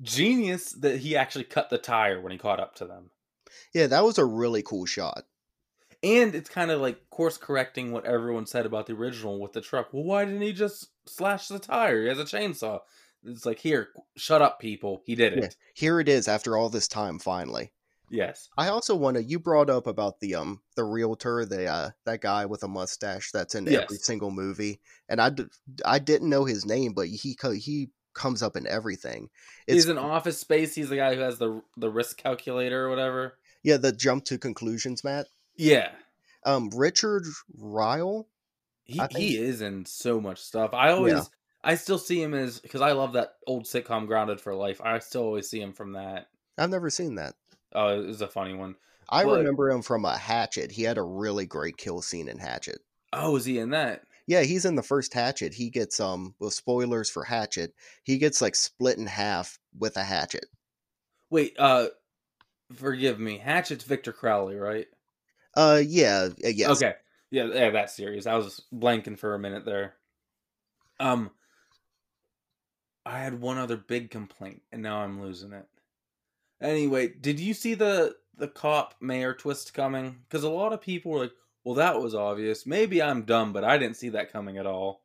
[0.00, 3.10] Genius that he actually cut the tire when he caught up to them.
[3.72, 5.24] Yeah, that was a really cool shot.
[6.02, 9.60] And it's kind of like course correcting what everyone said about the original with the
[9.60, 9.92] truck.
[9.92, 12.02] Well, why didn't he just slash the tire?
[12.02, 12.80] He has a chainsaw.
[13.24, 15.02] It's like, here, shut up, people.
[15.06, 15.56] He did Yeah, it.
[15.74, 17.72] here it is after all this time finally.
[18.14, 18.48] Yes.
[18.56, 22.20] I also want to you brought up about the um the realtor, the uh that
[22.20, 24.80] guy with a mustache that's in every single movie.
[25.08, 25.46] And I, d-
[25.84, 29.30] I didn't know his name, but he co- he comes up in everything.
[29.66, 30.74] It's He's an Office Space.
[30.74, 33.38] He's the guy who has the the risk calculator or whatever.
[33.64, 35.26] yeah, the jump to conclusions, Matt.
[35.56, 35.90] Yeah.
[36.46, 37.24] Um Richard
[37.58, 38.26] Riehle?
[38.84, 40.72] He he is in so much stuff.
[40.74, 41.22] I always Yeah.
[41.64, 44.80] I still see him as because I love that old sitcom Grounded for Life.
[44.84, 46.28] I still always see him from that.
[46.58, 47.34] I've never seen that.
[47.74, 48.76] Oh, it was a funny one.
[49.08, 50.72] I But- remember him from a Hatchet.
[50.72, 52.78] He had a really great kill scene in Hatchet.
[53.12, 54.02] Oh, is he in that?
[54.26, 55.52] Yeah, he's in the first Hatchet.
[55.54, 57.74] He gets um well spoilers for Hatchet.
[58.04, 60.46] He gets like split in half with a hatchet.
[61.30, 61.88] Wait, uh,
[62.74, 63.36] forgive me.
[63.38, 64.86] Hatchet's Victor Crowley, right?
[65.54, 66.70] Uh yeah, uh, yes.
[66.82, 66.94] Okay.
[67.30, 68.26] Yeah, yeah, that series.
[68.26, 69.94] I was blanking for a minute there.
[70.98, 71.30] Um
[73.04, 75.66] I had one other big complaint and now I'm losing it.
[76.64, 80.24] Anyway, did you see the the cop mayor twist coming?
[80.30, 82.66] Cuz a lot of people were like, "Well, that was obvious.
[82.66, 85.04] Maybe I'm dumb, but I didn't see that coming at all."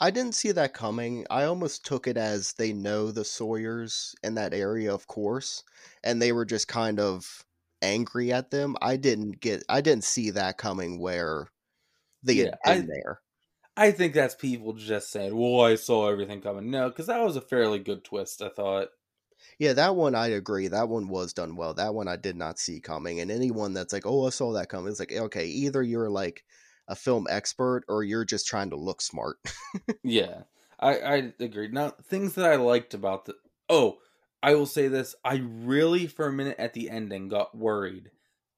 [0.00, 1.26] I didn't see that coming.
[1.30, 5.64] I almost took it as they know the Sawyers in that area, of course,
[6.02, 7.44] and they were just kind of
[7.80, 8.76] angry at them.
[8.82, 11.48] I didn't get I didn't see that coming where
[12.22, 13.22] they Yeah, I- there.
[13.76, 17.36] I think that's people just saying, "Well, I saw everything coming." No, cuz that was
[17.36, 18.90] a fairly good twist, I thought.
[19.58, 20.68] Yeah, that one I agree.
[20.68, 21.74] That one was done well.
[21.74, 23.20] That one I did not see coming.
[23.20, 26.44] And anyone that's like, "Oh, I saw that coming," it's like, okay, either you're like
[26.88, 29.38] a film expert or you're just trying to look smart.
[30.02, 30.44] Yeah,
[30.78, 31.68] I I agree.
[31.68, 33.36] Now, things that I liked about the
[33.68, 34.00] oh,
[34.42, 38.10] I will say this: I really, for a minute at the ending, got worried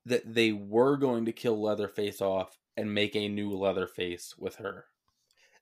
[0.07, 4.87] that they were going to kill Leatherface off and make a new Leatherface with her.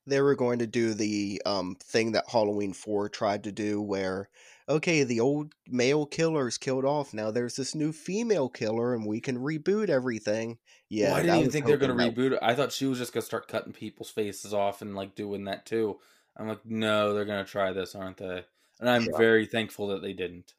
[0.05, 4.29] they were going to do the um thing that Halloween 4 tried to do where
[4.69, 7.13] okay, the old male killer's killed off.
[7.13, 10.57] Now there's this new female killer and we can reboot everything.
[10.89, 11.09] Yeah.
[11.11, 12.39] well, I didn't even think they're going to that- reboot it.
[12.41, 15.45] I thought she was just going to start cutting people's faces off and like doing
[15.45, 15.99] that too.
[16.37, 18.43] I'm like, no, they're going to try this, aren't they?
[18.79, 19.17] And I'm Yeah.
[19.17, 20.53] very thankful that they didn't.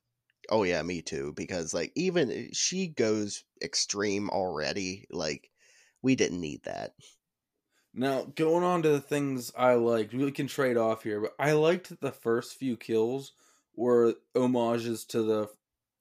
[0.51, 5.07] Oh yeah, me too because like even eh, she goes extreme already.
[5.11, 5.51] Like
[6.03, 6.93] we didn't need that.
[7.95, 11.53] Now, going on to the things I liked, we can trade off here, but I
[11.53, 13.33] liked the first few kills
[13.77, 15.49] were homages to the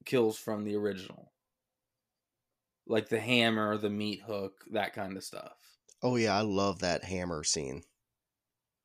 [0.05, 1.31] kills from the original.
[2.85, 5.53] Like the hammer, the meat hook, that kind of stuff.
[6.01, 7.83] Oh yeah, I love that hammer scene.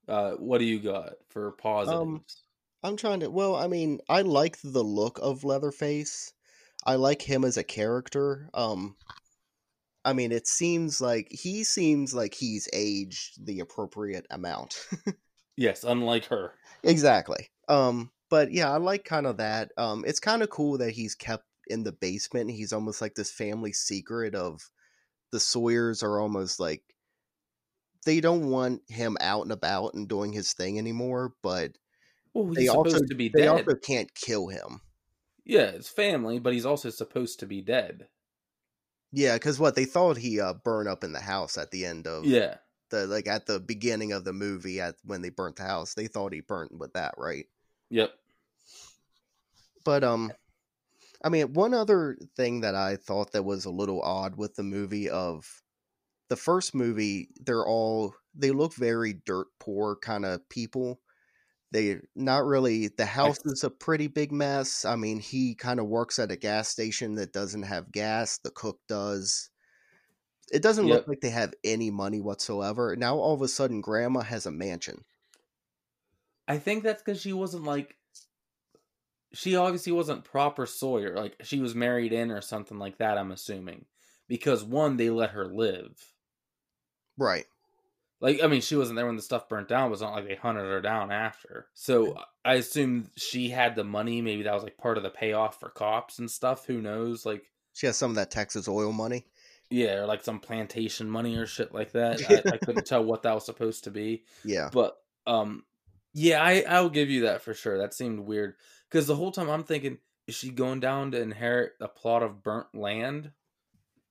[0.07, 2.43] Uh, what do you got for positives?
[2.83, 3.31] I'm trying to.
[3.31, 6.33] Well, I mean, I like the look of Leatherface.
[6.87, 8.49] I like him as a character.
[8.55, 8.97] Um,
[10.05, 14.87] I mean, it seems like he seems like he's aged the appropriate amount.
[15.57, 16.53] yes, unlike her.
[16.85, 17.51] exactly.
[17.69, 19.73] Um, but yeah, I like kind of that.
[19.77, 22.51] Um, it's kind of cool that he's kept in the basement.
[22.51, 24.71] He's almost like this family secret of
[25.33, 26.85] the Sawyers are almost like
[28.05, 31.79] they don't want him out and about and doing his thing anymore, but
[32.33, 33.49] Well, they also to be they dead.
[33.49, 34.83] also can't kill him.
[35.45, 38.09] Yeah, it's family, but he's also supposed to be dead.
[39.11, 42.07] Yeah, because what they thought he uh, burned up in the house at the end
[42.07, 42.59] of Yeah.
[42.91, 45.95] the like at the beginning of the movie at when they burnt the house.
[45.95, 47.47] They thought he burnt with that, right?
[47.91, 48.19] Yep.
[49.85, 50.35] But um,
[51.25, 54.63] I mean, one other thing that I thought that was a little odd with the
[54.63, 55.63] movie of
[56.29, 61.01] the first movie, they're all they look very dirt poor kind of people.
[61.73, 64.85] They not really the house is a pretty big mess.
[64.85, 68.39] I mean, he kind of works at a gas station that doesn't have gas.
[68.39, 69.51] The cook does.
[70.53, 70.91] It doesn't Yep.
[70.91, 72.95] look like they have any money whatsoever.
[72.97, 75.07] Now all of a sudden, grandma has a mansion.
[76.49, 77.95] I think that's because she wasn't like.
[79.35, 81.15] She obviously wasn't proper Sawyer.
[81.15, 83.19] Like she was married in or something like that.
[83.19, 83.85] I'm assuming
[84.27, 86.03] because one, they let her live.
[87.19, 87.45] Right.
[88.21, 89.89] Like I mean, she wasn't there when the stuff burnt down.
[89.89, 91.67] It was not like they hunted her down after.
[91.75, 94.23] So I assume she had the money.
[94.23, 96.65] Maybe that was like part of the payoff for cops and stuff.
[96.67, 97.27] Who knows?
[97.27, 99.27] Like She has some of that Texas oil money.
[99.71, 102.23] yeah, or like some plantation money or shit like that.
[102.31, 104.25] I, I couldn't tell what that was supposed to be.
[104.43, 104.71] Yeah.
[104.73, 105.65] But um,
[106.19, 107.79] yeah, I I'll give you that for sure.
[107.79, 108.55] That seemed weird
[108.91, 112.43] because the whole time I'm thinking, is she going down to inherit a plot of
[112.43, 113.31] burnt land?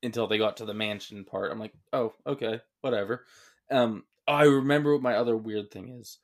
[0.03, 3.25] Until they got to the mansion part, I'm like, oh, okay, whatever.
[3.71, 6.19] Um, I remember what my other weird thing is.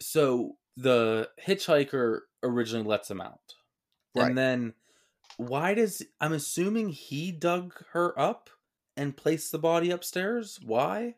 [0.00, 3.54] So the hitchhiker originally lets him out,
[4.14, 4.28] Right.
[4.28, 4.74] and then
[5.36, 8.48] why does I'm assuming he dug her up
[8.96, 10.58] and placed the body upstairs?
[10.64, 11.16] Why?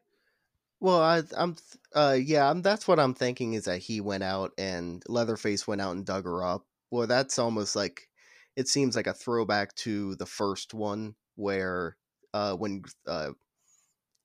[0.85, 1.57] Well, I, I'm,
[1.95, 5.81] uh, yeah, I'm, that's what I'm thinking is that he went out and Leatherface went
[5.81, 6.67] out and dug her up.
[6.91, 8.11] Well, that's almost like
[8.55, 11.97] it seems like a throwback to the first one where,
[12.35, 13.31] uh, when uh,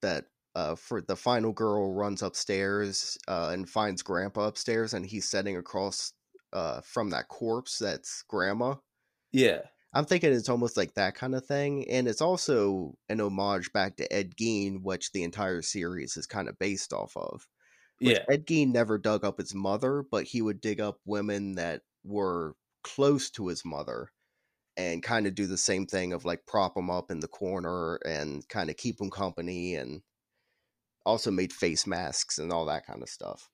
[0.02, 5.30] that uh, for the final girl runs upstairs uh, and finds Grandpa upstairs, and he's
[5.30, 6.12] sitting across
[6.52, 8.76] uh, from that corpse that's Grandma.
[9.32, 9.62] Yeah,
[9.94, 13.98] I'm thinking it's almost like that kind of thing, and it's also an homage back
[13.98, 17.48] to Ed Gein, which the entire series is kind of based off of.
[18.02, 21.54] Which yeah, Ed Gein never dug up his mother, but he would dig up women
[21.56, 24.12] that were close to his mother,
[24.78, 27.96] and kind of do the same thing of like prop them up in the corner
[28.06, 30.02] and kind of keep them company, and
[31.06, 33.50] also made face masks and all that kind of stuff.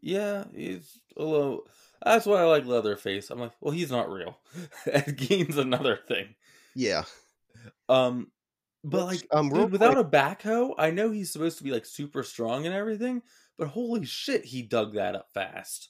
[0.00, 0.44] yeah.
[0.54, 1.66] He's a little.
[2.04, 3.30] That's why I like Leatherface.
[3.30, 4.38] I'm like, well, he's not real.
[4.86, 6.34] Ed Gein's another thing.
[6.74, 7.04] Yeah,
[7.88, 8.30] Um,
[8.84, 12.22] but like, um, dude, without a backhoe, I know he's supposed to be like super
[12.22, 13.22] strong and everything,
[13.58, 15.88] but holy shit, he dug that up fast.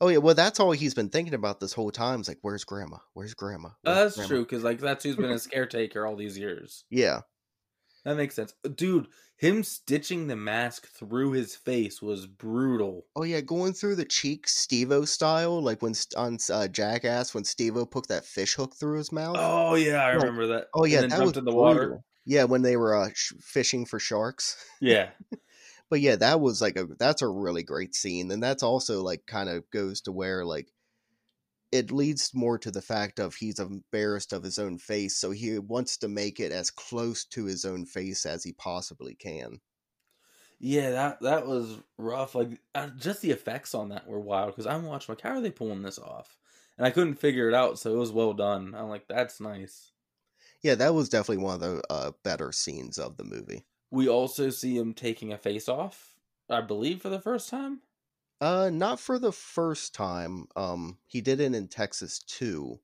[0.00, 2.20] Oh yeah, well that's all he's been thinking about this whole time.
[2.20, 2.98] Is like, where's Grandma?
[3.14, 3.68] Where's Grandma?
[3.86, 6.84] Uh, that's Grandma?" true because like that's who's been his caretaker all these years.
[6.90, 7.20] Yeah,
[8.04, 9.08] That makes sense, dude.
[9.36, 13.06] Him stitching the mask through his face was brutal.
[13.16, 17.86] Oh yeah, going through the cheek, Steve-O style, like when on uh, Jackass when Steve-O
[17.86, 19.36] put that fish hook through his mouth.
[19.38, 20.68] Oh yeah, I Like, remember that.
[20.74, 21.78] Oh yeah, and then that jumped was in the water.
[21.80, 22.04] brutal.
[22.26, 24.56] Yeah, when they were uh, sh- fishing for sharks.
[24.80, 25.10] Yeah,
[25.90, 29.26] But yeah, that was like a that's a really great scene, and that's also like
[29.26, 30.68] kind of goes to where like
[31.74, 35.58] it leads more to the fact of he's embarrassed of his own face, so he
[35.58, 39.60] wants to make it as close to his own face as he possibly can.
[40.58, 40.90] yeah.
[40.90, 42.34] That that was rough.
[42.34, 45.40] Like uh, just the effects on that were wild because I'm watching like, how are
[45.40, 46.36] they pulling this off?
[46.78, 48.74] And I couldn't figure it out, so it was well done.
[48.74, 49.92] I'm like, that's nice.
[50.62, 53.66] Yeah, that was definitely one of the uh, better scenes of the movie.
[53.90, 56.16] We also see him taking a face off,
[56.50, 57.80] I believe, for the first time.
[58.44, 60.46] Uh, not for the first time.
[60.56, 62.80] Um, he did it in Texas too,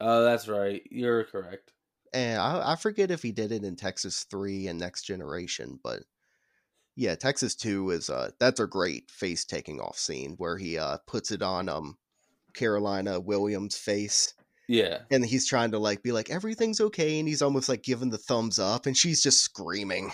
[0.00, 0.82] Oh, that's right.
[0.90, 1.72] You're correct.
[2.12, 6.02] and I, I forget if he did it in Texas three and Next Generation, but
[6.96, 10.98] yeah, Texas two is uh that's a great face taking off scene where he uh
[11.06, 11.98] puts it on um
[12.54, 14.34] Caroline Williams' face,
[14.68, 15.02] Yeah.
[15.10, 18.18] and he's trying to like be like everything's okay, and he's almost like giving the
[18.18, 20.12] thumbs up, and she's just screaming.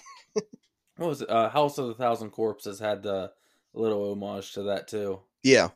[0.96, 1.30] What was it?
[1.30, 3.32] Uh, House of the Thousand Corpses had the
[3.74, 5.20] little homage to that too.
[5.42, 5.68] Yeah,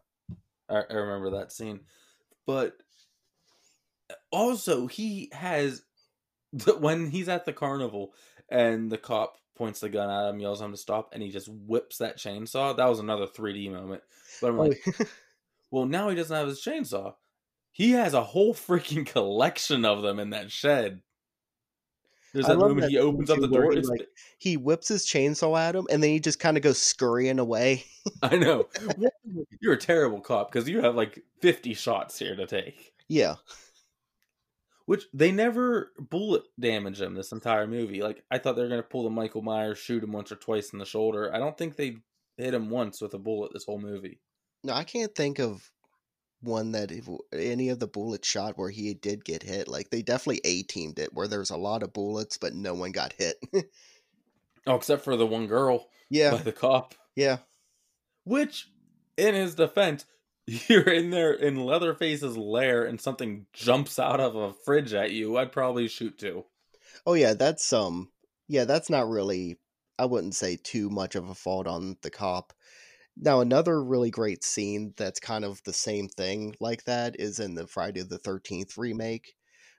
[0.68, 1.80] I, I remember that scene.
[2.46, 2.76] But
[4.30, 5.82] also, he has
[6.78, 8.14] when he's at the carnival
[8.48, 11.30] and the cop points the gun at him, yells at him to stop, and he
[11.30, 12.76] just whips that chainsaw.
[12.76, 14.02] That was another 3D moment.
[14.40, 14.84] But I'm Oh, like,
[15.70, 17.14] well, now he doesn't have his chainsaw.
[17.72, 21.02] He has a whole freaking collection of them in that shed.
[22.36, 23.72] There's that moment that he opens up the door.
[23.72, 24.08] he, like-
[24.38, 27.84] he whips his chainsaw at him, and then he just kind of goes scurrying away.
[28.22, 28.68] I know.
[29.60, 32.92] You're a terrible cop because you have like 50 shots here to take.
[33.08, 33.36] Yeah,
[34.86, 38.02] Which they never bullet damage him this entire movie.
[38.02, 40.72] Like I thought they were gonna pull the Michael Myers, shoot him once or twice
[40.72, 41.34] in the shoulder.
[41.34, 41.96] I don't think they
[42.36, 44.20] hit him once with a bullet this whole movie.
[44.62, 45.70] no, I can't think of
[46.46, 49.68] one that if, any of the bullets shot where he did get hit.
[49.68, 52.92] Like they definitely a teamed it where there's a lot of bullets, but no one
[52.92, 53.36] got hit.
[54.68, 56.94] Oh, except for the one girl yeah, by the cop.
[57.14, 57.36] yeah,
[58.24, 58.68] Which,
[59.16, 60.04] in his defense,
[60.46, 65.36] you're in there in Leatherface's lair and something jumps out of a fridge at you.
[65.36, 66.46] I'd probably shoot too.
[67.06, 67.34] oh yeah.
[67.34, 68.10] That's um,
[68.48, 69.58] yeah, that's not really.
[69.98, 72.52] I wouldn't say too much of a fault on the cop.
[73.16, 77.54] Now, another really great scene that's kind of the same thing like that is in
[77.54, 79.34] the Friday the 13th remake,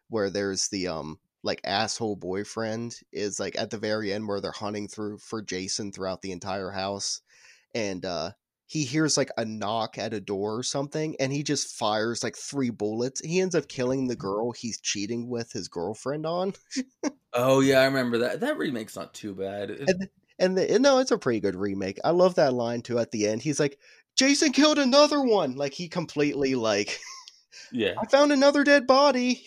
[0.10, 4.52] where there's the, um, like asshole boyfriend is like at the very end where they're
[4.52, 7.22] hunting through for Jason throughout the entire house.
[7.76, 8.32] And, uh,
[8.66, 12.36] he hears like a knock at a door or something and he just fires like
[12.36, 13.22] three bullets.
[13.26, 16.54] He ends up killing the girl he's cheating with his girlfriend on.
[17.34, 18.40] Oh yeah, I remember that.
[18.42, 19.70] That remake's not too bad.
[19.72, 19.94] It-
[20.40, 22.00] And the, no, it's a pretty good remake.
[22.04, 23.42] I love that line too at the end.
[23.42, 23.80] He's like,
[24.16, 25.56] Jason killed another one.
[25.56, 27.00] Like he completely like
[27.72, 27.94] yeah.
[28.00, 29.46] I found another dead body.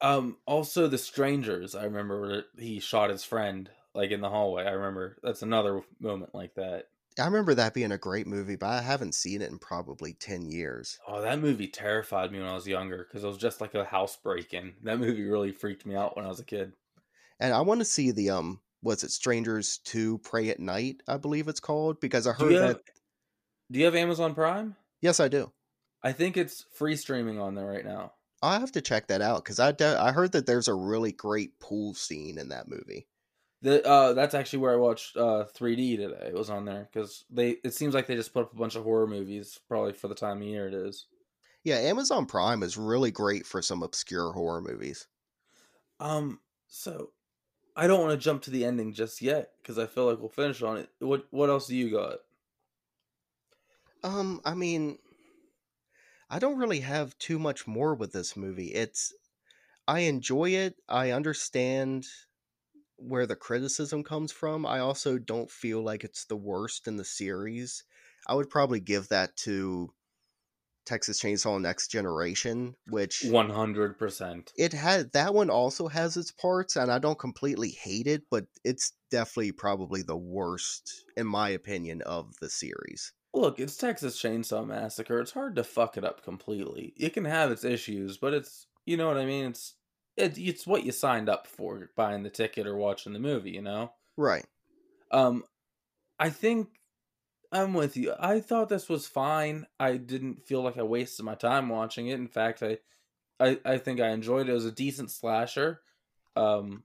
[0.00, 0.36] Um.
[0.46, 1.74] Also, the strangers.
[1.74, 4.64] I remember he shot his friend like in the hallway.
[4.64, 6.88] I remember that's another moment like that.
[7.18, 10.46] I remember that being a great movie, but I haven't seen it in probably 10
[10.46, 10.98] years.
[11.06, 13.84] Oh, that movie terrified me when I was younger because it was just like a
[13.84, 14.74] house break in.
[14.82, 16.72] That movie really freaked me out when I was a kid.
[17.38, 21.16] And I want to see the um was it Strangers to Prey at Night, I
[21.16, 22.80] believe it's called because I Do heard you, that have,
[23.70, 24.76] do you have Amazon Prime?
[25.00, 25.52] Yes, I do.
[26.02, 28.12] I think it's free streaming on there right now.
[28.42, 31.12] I'll have to check that out cuz I de- I heard that there's a really
[31.12, 33.08] great pool scene in that movie.
[33.62, 36.28] The uh, that's actually where I watched uh 3D today.
[36.28, 37.56] It was on there because they.
[37.64, 40.14] It seems like they just put up a bunch of horror movies, probably for the
[40.14, 41.06] time of year it is.
[41.64, 45.08] Yeah, Amazon Prime is really great for some obscure horror movies.
[46.00, 46.40] Um.
[46.68, 47.12] So,
[47.76, 50.28] I don't want to jump to the ending just yet because I feel like we'll
[50.28, 50.90] finish on it.
[50.98, 52.20] What What else do you got?
[54.02, 54.98] Um, I mean,
[56.28, 58.72] I don't really have too much more with this movie.
[58.74, 59.12] It's
[59.88, 60.82] I enjoy it.
[60.88, 62.06] I understand
[62.96, 64.66] where the criticism comes from.
[64.66, 67.84] I also don't feel like it's the worst in the series.
[68.26, 69.94] I would probably give that to
[70.84, 74.52] Texas Chainsaw Next Generation, which One hundred percent.
[74.56, 78.46] it had that one also has its parts and I don't completely hate it, but
[78.64, 83.12] it's definitely probably the worst in my opinion of the series.
[83.32, 85.20] Look, it's Texas Chainsaw Massacre.
[85.20, 86.92] It's hard to fuck it up completely.
[86.96, 89.46] It can have its issues, but it's you know what I mean.
[89.46, 89.74] It's
[90.16, 93.50] it, it's what you signed up for buying the ticket or watching the movie.
[93.50, 93.92] You know.
[94.16, 94.46] Right.
[95.10, 95.42] Um,
[96.20, 96.68] I think
[97.54, 98.12] I'm with you.
[98.18, 99.66] I thought this was fine.
[99.78, 102.14] I didn't feel like I wasted my time watching it.
[102.14, 102.78] In fact, I,
[103.38, 104.50] I, I think I enjoyed it.
[104.50, 105.80] It was a decent slasher.
[106.34, 106.82] Um,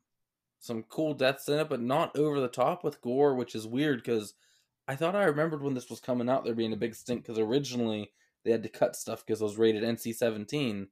[0.60, 3.98] some cool deaths in it, but not over the top with gore, which is weird
[3.98, 4.36] because
[4.88, 7.40] I thought I remembered when this was coming out there being a big stink because
[7.40, 8.12] originally
[8.46, 10.88] they had to cut stuff because it was rated NC-17.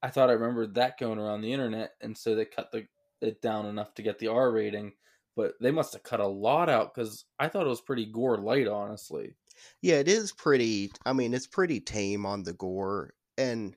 [0.00, 2.86] I thought I remembered that going around the internet, and so they cut the
[3.20, 4.92] it down enough to get the R rating
[5.36, 8.38] but they must have cut a lot out because I thought it was pretty gore
[8.38, 9.36] light, honestly.
[9.82, 10.92] Yeah, it is pretty.
[11.06, 13.76] I mean, it's pretty tame on the gore, and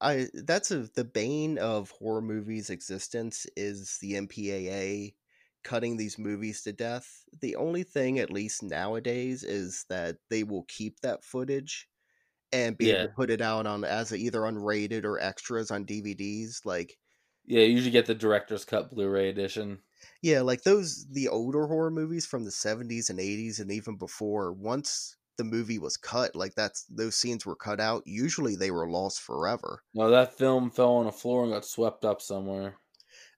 [0.00, 5.16] I that's a, the bane of horror movies' existence is the MPAA
[5.62, 7.24] cutting these movies to death.
[7.40, 11.88] The only thing, at least nowadays, is that they will keep that footage
[12.52, 13.06] and be Yeah.
[13.06, 16.64] able to put it out on as a, either unrated or extras on DVDs.
[16.66, 16.98] Like,
[17.44, 19.82] Yeah, you usually get the director's cut Blu-ray edition.
[20.22, 24.52] Yeah, like those the older horror movies from the 70s and 80s and even before.
[24.52, 28.02] Once the movie was cut, like that's those scenes were cut out.
[28.06, 29.82] Usually they were lost forever.
[29.94, 32.76] No, that film fell on the floor and got swept up somewhere.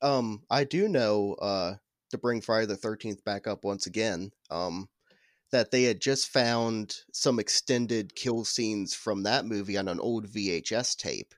[0.02, 1.74] Um, I do know, uh,
[2.10, 4.88] to bring Friday the Thirteenth back up once again, um,
[5.50, 10.26] that they had just found some extended kill scenes from that movie on an old
[10.26, 11.34] VHS tape.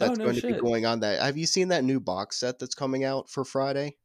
[0.00, 1.22] Oh, That's no going to be going on that.
[1.22, 3.96] Have you seen that new box set that's coming out for Friday?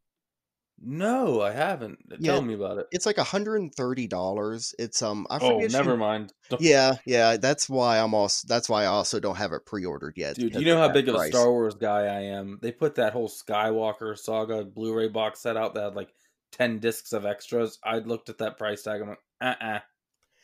[0.84, 2.00] No, I haven't.
[2.20, 2.88] Yeah, Tell me about it.
[2.92, 4.74] It's like $130.
[4.80, 6.34] It's um I Oh, never who- mind.
[6.60, 10.36] Yeah, yeah, that's why I'm also that's why I also don't have it pre-ordered yet.
[10.36, 11.28] Dude, you know how big of a.
[11.28, 12.58] Star Wars guy I am.
[12.62, 16.14] They put that whole Skywalker saga Blu-ray box set out that had like
[16.52, 17.78] ten discs of extras.
[17.84, 19.02] I looked at that price tag.
[19.02, 19.80] I'm like, uh-uh.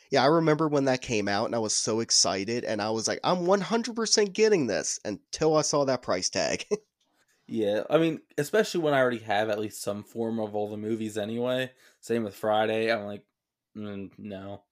[0.09, 3.09] Yeah, I remember when that came out and I was so excited and I was
[3.09, 6.65] like, I'm 100% getting this until I saw that price tag.
[7.47, 10.77] Yeah, I mean, especially when I already have at least some form of all the
[10.77, 11.71] movies anyway.
[12.01, 12.91] Same with Friday.
[12.91, 13.25] I'm like,
[13.75, 14.63] mm, no.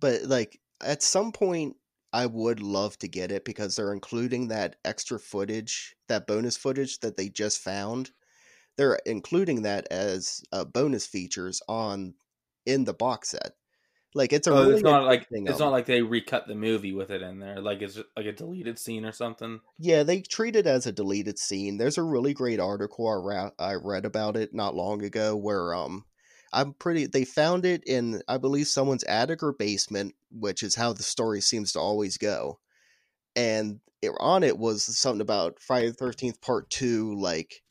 [0.00, 1.76] but like at some point
[2.12, 7.00] I would love to get it because they're including that extra footage, that bonus footage
[7.00, 8.12] that they just found.
[8.76, 12.14] They're including that as uh, bonus features on
[12.66, 13.52] in the box set.
[14.14, 16.92] Like it's a Oh, really it's not like it's not like they recut the movie
[16.92, 17.60] with it in there.
[17.60, 19.60] Like it's like a deleted scene or something.
[19.78, 21.78] Yeah, they treat it as a deleted scene.
[21.78, 25.74] There's a really great article I, ra- I read about it not long ago where
[25.74, 26.04] um
[26.52, 30.92] I'm pretty they found it in I believe someone's attic or basement, which is how
[30.92, 32.60] the story seems to always go.
[33.36, 37.62] And it, on it was something about Friday the 13th part 2 like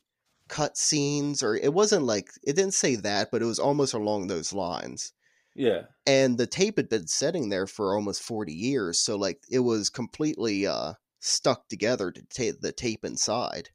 [0.48, 4.26] cut scenes or it wasn't like it didn't say that, but it was almost along
[4.28, 5.12] those lines
[5.54, 5.82] Yeah.
[6.06, 9.88] and the tape had been sitting there for almost 40 years so like it was
[9.90, 13.70] completely uh stuck together to take the tape inside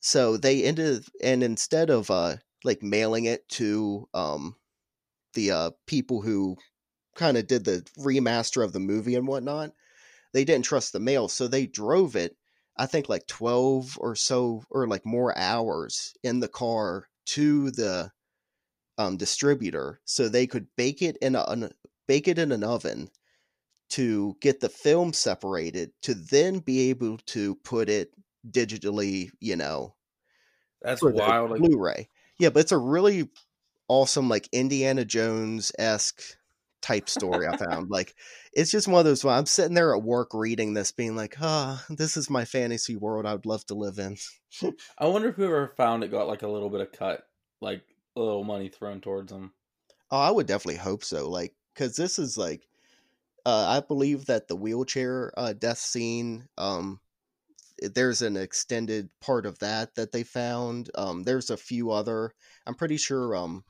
[0.00, 4.56] so they ended and instead of uh like mailing it to um
[5.34, 6.56] the uh people who
[7.14, 9.72] kind of did the remaster of the movie and whatnot
[10.32, 12.36] they didn't trust the mail so they drove it
[12.76, 18.10] i think like 12 or so or like more hours in the car to the
[19.00, 21.70] um, distributor so they could bake it in a an,
[22.06, 23.08] bake it in an oven
[23.88, 28.12] to get the film separated to then be able to put it
[28.50, 29.94] digitally you know
[30.82, 31.50] That's wild.
[31.50, 33.30] Like, blu-ray yeah but it's a really
[33.88, 36.22] awesome like indiana jones-esque
[36.82, 38.14] type story i found like
[38.52, 41.82] it's just one of those i'm sitting there at work reading this being like ah
[41.90, 44.16] this is my fantasy world i'd love to live in
[44.98, 47.22] I wonder if whoever found it got like a little bit of cut,
[47.60, 47.82] like
[48.22, 49.52] little money thrown towards them.
[50.10, 51.28] Oh, I would definitely hope so.
[51.28, 52.66] Like, because this is like,
[53.46, 57.00] uh, I believe that the wheelchair uh, death scene, um,
[57.80, 60.90] there's an extended part of that that they found.
[60.94, 62.32] Um, there's a few other.
[62.66, 63.34] I'm pretty sure.
[63.34, 63.64] Um,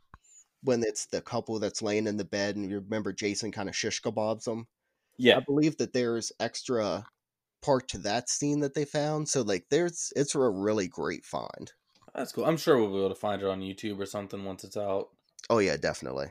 [0.63, 3.77] when it's the couple that's laying in the bed, and you remember Jason kind of
[3.77, 4.67] shish kebabs them.
[5.17, 7.07] Yeah, I believe that there's extra
[7.63, 9.29] part to that scene that they found.
[9.29, 11.73] So like, there's it's a really great find.
[12.15, 12.45] That's cool.
[12.45, 15.11] I'm sure we'll be able to find it on YouTube or something once it's out.
[15.49, 16.29] Oh yeah, definitely.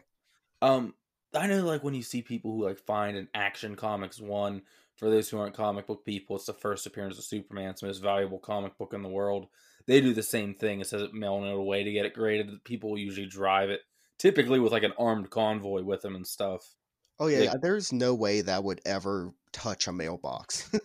[0.62, 0.94] Um,
[1.34, 4.64] I know like when you see people who like find an Action Comics one.
[4.96, 7.70] For those who aren't comic book people, it's the first appearance of Superman.
[7.70, 9.48] It's the most valuable comic book in the world.
[9.88, 10.82] They do the same thing.
[10.82, 12.66] It says it mailing it away to get it graded.
[12.66, 13.80] People usually drive it,
[14.18, 16.76] typically with like an armed convoy with them and stuff.
[17.20, 20.70] Oh yeah, Like- there's no way that would ever touch a mailbox.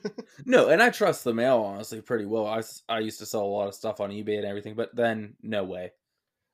[0.46, 2.46] No, and I trust the mail honestly pretty well.
[2.46, 5.36] I, I used to sell a lot of stuff on eBay and everything, but then
[5.42, 5.92] no way.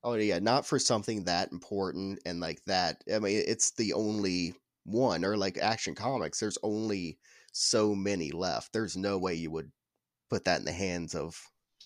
[0.04, 3.02] Oh yeah, not for something that important and like that.
[3.12, 4.54] I mean, it's the only
[4.84, 6.38] one, or like Action Comics.
[6.38, 7.18] There's only
[7.52, 8.72] so many left.
[8.72, 9.72] There's no way you would
[10.28, 11.40] put that in the hands of.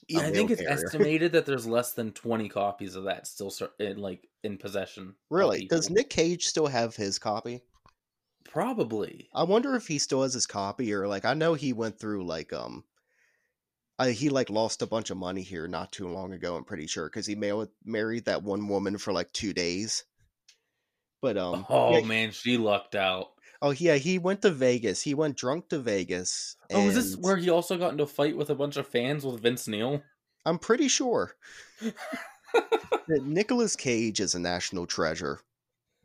[0.08, 0.84] Yeah, I think it's carrier.
[0.84, 5.14] estimated that there's less than 20 copies of that still in like in possession.
[5.30, 5.88] Really, does.
[5.90, 7.62] Nick Cage still have his copy?
[8.54, 9.28] Probably.
[9.34, 12.24] I wonder if he still has his copy, or like I know he went through
[12.24, 12.84] like um,
[13.98, 16.54] I, he like lost a bunch of money here not too long ago.
[16.54, 20.04] I'm pretty sure because he married that one woman for like two days.
[21.20, 23.32] But um, oh yeah, man, she lucked out.
[23.60, 25.02] Oh yeah, he went to Vegas.
[25.02, 26.56] He went drunk to Vegas.
[26.72, 28.86] Oh, is this and where he also got into a fight with a bunch of
[28.86, 30.00] fans with Vince Neil?
[30.46, 31.34] I'm pretty sure
[31.82, 35.40] that Nicolas Cage is a national treasure.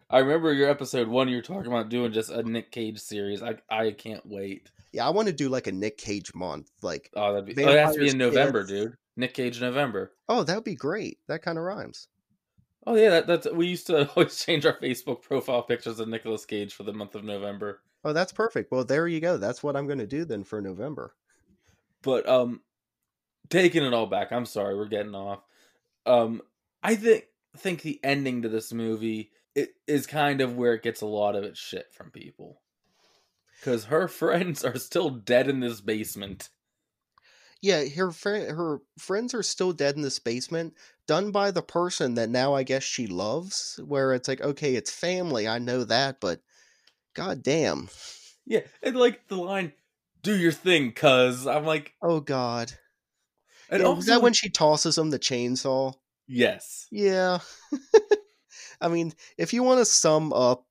[0.09, 1.27] I remember your episode one.
[1.29, 3.43] You were talking about doing just a Nick Cage series.
[3.43, 4.69] I I can't wait.
[4.91, 6.71] Yeah, I want to do like a Nick Cage month.
[6.81, 7.63] Like, Oh, that'd be.
[7.63, 8.71] Oh, it has to be in November, Kids.
[8.71, 8.97] dude.
[9.17, 10.11] Nick Cage November.
[10.29, 11.19] oh, that would be great.
[11.27, 12.07] That kind of rhymes.
[12.87, 16.45] Oh yeah, that, that's we used to always change our Facebook profile pictures of Nicolas
[16.45, 17.81] Cage for the month of November.
[18.03, 18.71] Oh, that's perfect.
[18.71, 19.37] Well, there you go.
[19.37, 21.13] That's what I'm going to do then for November.
[22.01, 22.61] But um,
[23.49, 24.31] taking it all back.
[24.31, 25.41] I'm sorry, we're getting off.
[26.05, 26.41] Um,
[26.81, 27.25] I think
[27.57, 31.35] think the ending to this movie it is kind of where it gets a lot
[31.35, 32.61] of its shit from people.
[33.59, 36.49] Because her friends are still dead in this basement.
[37.61, 40.75] Yeah, her fri her friends are still dead in this basement,
[41.07, 43.79] done by the person that now I guess she loves.
[43.85, 46.39] Where it's like, okay, it's family, I know that, but
[47.13, 47.89] god damn.
[48.45, 49.73] Yeah, and like the line,
[50.23, 52.71] "Do your thing, cuz." I'm like, Oh god.
[53.69, 55.93] and Yeah, also is that when she tosses him the chainsaw?
[56.27, 57.39] yes, Yeah.
[58.81, 60.65] I mean, if you want to sum up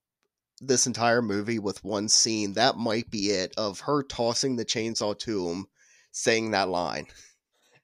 [0.61, 5.19] this entire movie with one scene, that might be it of her tossing the chainsaw
[5.21, 5.67] to him,
[6.13, 7.07] saying that line.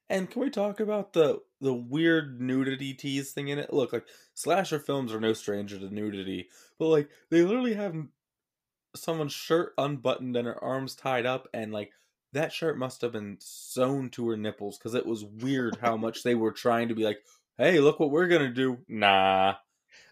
[0.09, 3.73] And can we talk about the the weird nudity tease thing in it?
[3.73, 6.49] Look, like slasher films are no stranger to nudity,
[6.79, 7.95] but like they literally have
[8.95, 11.93] someone's shirt unbuttoned and her arms tied up, and like
[12.33, 16.23] that shirt must have been sewn to her nipples because it was weird how much
[16.23, 17.25] they were trying to be like,
[17.57, 19.55] "Hey, look what we're gonna do." Nah,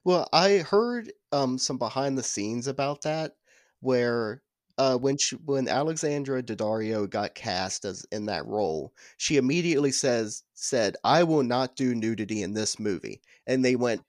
[0.04, 3.36] Well, I heard um some behind the scenes about that
[3.80, 4.42] where
[4.78, 10.44] uh when she when Alexandra Daddario got cast as in that role, she immediately says
[10.54, 14.02] said, "I will not do nudity in this movie." And they went,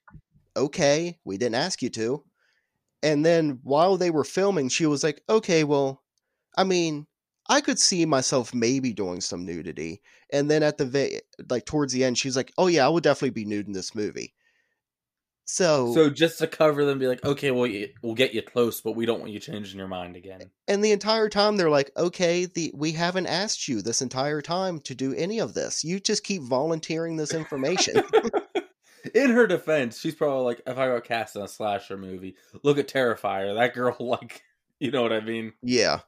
[0.57, 2.25] "Okay, we didn't ask you to."
[3.03, 6.03] And then while they were filming, she was like, "Okay, well,
[6.57, 7.07] I mean,
[7.49, 10.01] I could see myself maybe doing some nudity."
[10.31, 13.31] And then at the like towards the end, she's like, "Oh yeah, I will definitely
[13.31, 14.33] be nude in this movie."
[15.45, 17.69] So, So just to cover them, be like, okay, well,
[18.01, 20.49] we'll get you close, but we don't want you changing your mind again.
[20.67, 24.79] and the entire time they're like, "Okay, the we haven't asked you this entire time
[24.81, 25.83] to do any of this.
[25.83, 28.03] You just keep volunteering this information."
[29.13, 32.77] in her defense, she's probably like, if I got cast in a slasher movie, look
[32.77, 33.55] at Terrifier.
[33.55, 34.41] That girl, like,
[34.79, 35.53] you know what I mean?
[35.61, 35.99] yeah.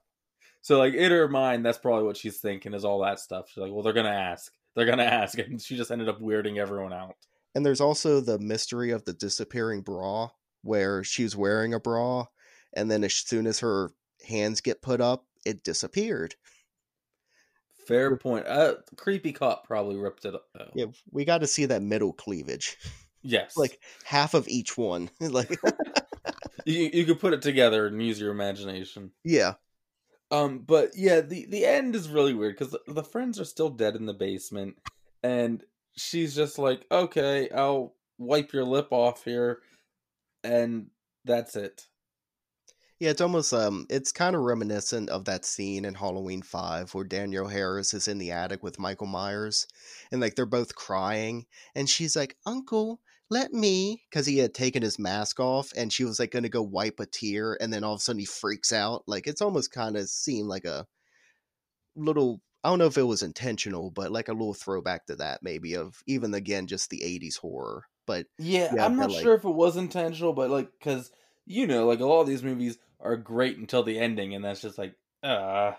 [0.61, 3.49] So, like, in her mind, that's probably what she's thinking is all that stuff.
[3.49, 4.51] She's like, well, they're going to ask.
[4.75, 5.37] They're going to ask.
[5.37, 7.15] And she just ended up weirding everyone out.
[7.55, 10.29] And there's also the mystery of the disappearing bra,
[10.61, 12.25] where she's wearing a bra,
[12.73, 13.91] and then as soon as her
[14.27, 16.35] hands get put up, it disappeared.
[17.87, 18.45] Fair point.
[18.47, 20.47] Uh, creepy cop probably ripped it up.
[20.53, 20.71] Though.
[20.75, 22.77] Yeah, we got to see that middle cleavage,
[23.21, 23.55] Yes.
[23.55, 25.09] like half of each one.
[25.19, 25.57] like,
[26.65, 29.11] you, you could put it together and use your imagination.
[29.23, 29.53] yeah,
[30.31, 33.69] Um, but yeah, the the end is really weird because the, the friends are still
[33.69, 34.77] dead in the basement,
[35.23, 35.63] and
[35.97, 39.61] she's just like, "Okay, I'll wipe your lip off here,"
[40.43, 40.91] and
[41.25, 41.87] that's it.
[42.99, 43.09] yeah.
[43.09, 47.47] It's almost um, it's kind of reminiscent of that scene in Halloween Five where Danielle
[47.47, 49.67] Harris is in the attic with Michael Myers,
[50.11, 54.83] and like they're both crying, and she's like, "Uncle." Let me, because he had taken
[54.83, 57.83] his mask off, and she was like going to go wipe a tear, and then
[57.83, 59.01] all of a sudden he freaks out.
[59.07, 60.85] Like it's almost kind of seemed like a
[61.95, 65.43] little I don't know if it was intentional, but like a little throwback to that
[65.43, 67.85] maybe of even again just the 80s horror.
[68.07, 71.11] But Yeah, Yeah, I'm not like- sure if it was intentional, but like, because
[71.45, 74.61] you know, like a lot of these movies are great until the ending, and that's
[74.61, 75.73] just like, uh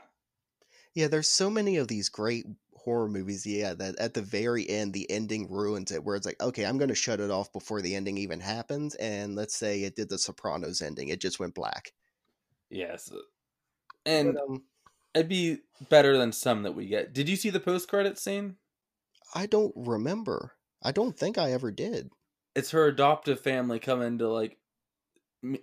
[0.94, 4.92] yeah, there's so many of these great horror movies, yeah, that at the very end
[4.92, 7.82] the ending ruins it where it's like, okay, I'm going to shut it off before
[7.82, 11.54] the ending even happens and let's say it did the Sopranos ending, it just went
[11.54, 11.92] black.
[12.70, 13.10] yes,
[14.06, 14.64] and But, um
[15.16, 15.58] it'd be
[15.88, 17.12] better than some that we get.
[17.12, 18.56] Did you see the post credit scene?
[19.34, 20.52] I don't remember.
[20.82, 22.10] I don't think I ever did.
[22.54, 24.58] It's her adoptive family coming to like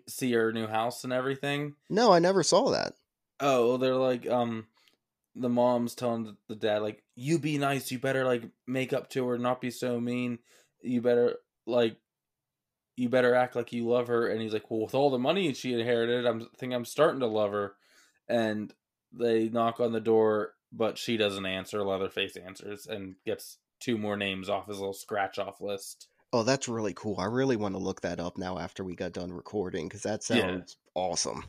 [0.07, 1.75] see her new house and everything.
[1.89, 2.93] No, I never saw that.
[3.39, 4.67] Oh, well, they're like, um,
[5.35, 7.91] the mom's telling the- the dad, like, you be nice.
[7.91, 10.39] You better, like, make up to her, not be so mean.
[10.81, 11.97] You better, like,
[12.95, 14.27] you better act like you love her.
[14.27, 17.27] And he's like, well, with all the money she inherited, I'm think I'm starting to
[17.27, 17.75] love her.
[18.27, 18.73] And
[19.13, 21.83] they knock on the door, but she doesn't answer.
[21.83, 26.07] Leatherface answers and gets two more names off his little scratch off list.
[26.33, 27.19] Oh, that's really cool.
[27.19, 30.23] I really want to look that up now after we got done recording because that
[30.29, 30.57] Yeah.
[30.57, 31.45] sounds awesome.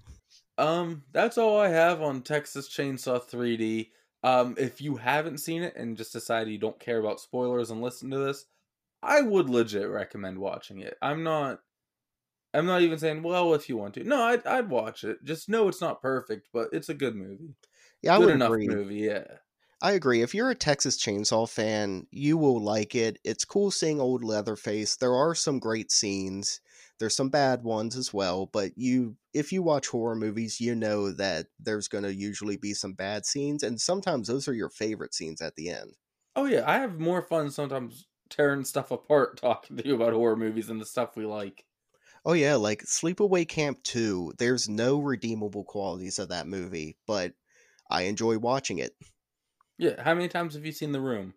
[0.59, 3.93] Um, that's all I have on Texas Chainsaw 3D.
[4.23, 7.83] Um, if you haven't seen it and just decided you don't care about spoilers and
[7.83, 8.47] listen to this,
[9.03, 10.97] I would legit recommend watching it.
[11.03, 11.63] I'm not
[12.55, 14.05] I'm not even saying, well, if you want to.
[14.05, 15.25] No, I'd I'd watch it.
[15.25, 17.55] Just know it's not perfect, but it's a good movie.
[18.03, 18.69] Yeah, I good would enough agree.
[18.69, 19.39] movie, yeah.
[19.83, 20.23] I agree.
[20.23, 23.19] If you're a Texas Chainsaw fan, you will like it.
[23.23, 24.97] It's cool seeing old Leatherface.
[24.97, 26.61] There are some great scenes.
[26.99, 31.11] There's some bad ones as well, but you if you watch horror movies, you know
[31.13, 35.13] that there's going to usually be some bad scenes and sometimes those are your favorite
[35.13, 35.97] scenes at the end.
[36.37, 40.37] Oh yeah, I have more fun sometimes tearing stuff apart talking to you about horror
[40.37, 41.65] movies and the stuff we like.
[42.25, 47.35] Oh yeah, like Sleepaway Camp 2, there's no redeemable qualities of that movie, but
[47.91, 48.97] I enjoy watching it.
[49.77, 51.35] Yeah, how many times have you seen The Room?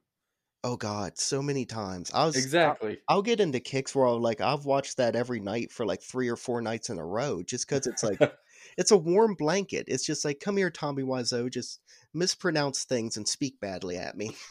[0.64, 2.12] Oh god, so many times.
[2.14, 3.00] I was Exactly.
[3.08, 6.30] I'll get into kicks where I'll like I've watched that every night for like three
[6.30, 8.20] or four nights in a row just because it's like
[8.78, 9.86] it's a warm blanket.
[9.88, 11.80] It's just like come here, Tommy Wiseau, just
[12.14, 14.36] mispronounce things and speak badly at me.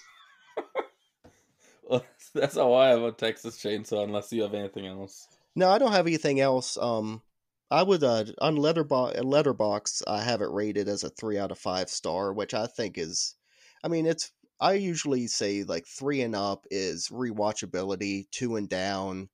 [1.88, 5.28] Well, that's all I have on Texas Chainsaw, unless you have anything else.
[5.56, 6.76] No, I don't have anything else.
[6.76, 7.22] Um,
[7.70, 11.58] I would uh on Letterboxd Letterboxd I have it rated as a three out of
[11.58, 13.34] five star, which I think is,
[13.82, 14.30] I mean it's
[14.60, 19.28] I usually say like three and up is rewatchability, two and down.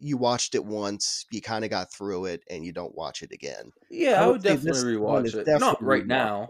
[0.00, 3.32] You watched it once, you kind of got through it, and you don't watch it
[3.32, 3.72] again.
[3.90, 5.46] Yeah, I, would say this definitely rewatch it.
[5.46, 6.48] Not definitely right now.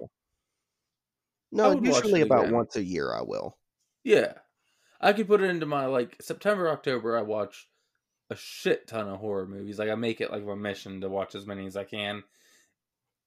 [1.50, 2.54] No, usually about again.
[2.54, 3.56] once a year I will.
[4.04, 4.34] Yeah,
[5.00, 7.16] I could put it into my like September, October.
[7.16, 7.67] I watch
[8.30, 9.78] a shit ton of horror movies.
[9.78, 12.24] Like I make it like my mission to watch as many as I can.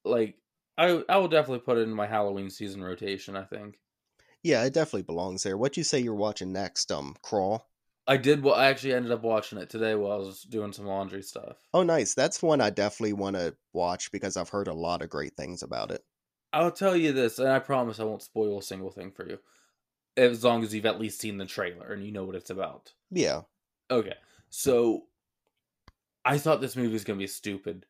[0.03, 0.37] Like
[0.77, 3.35] I, I will definitely put it in my Halloween season rotation.
[3.35, 3.79] I think
[4.43, 5.57] Yeah, it definitely belongs there.
[5.57, 6.91] What you say you're watching next?
[6.91, 7.67] Um, Crawl.
[8.07, 8.43] I did.
[8.43, 11.57] Well, I actually ended up watching it today while I was doing some laundry stuff.
[11.73, 12.13] Oh, nice.
[12.13, 15.63] That's one I definitely want to watch because I've heard a lot of great things
[15.63, 16.03] about it.
[16.53, 19.39] I'll tell you this, and I promise I won't spoil a single thing for you,
[20.17, 22.93] as long as you've at least seen the trailer and you know what it's about.
[23.09, 23.41] Yeah.
[23.89, 24.15] Okay,
[24.51, 25.07] so
[26.23, 27.87] I thought this movie was gonna be stupid.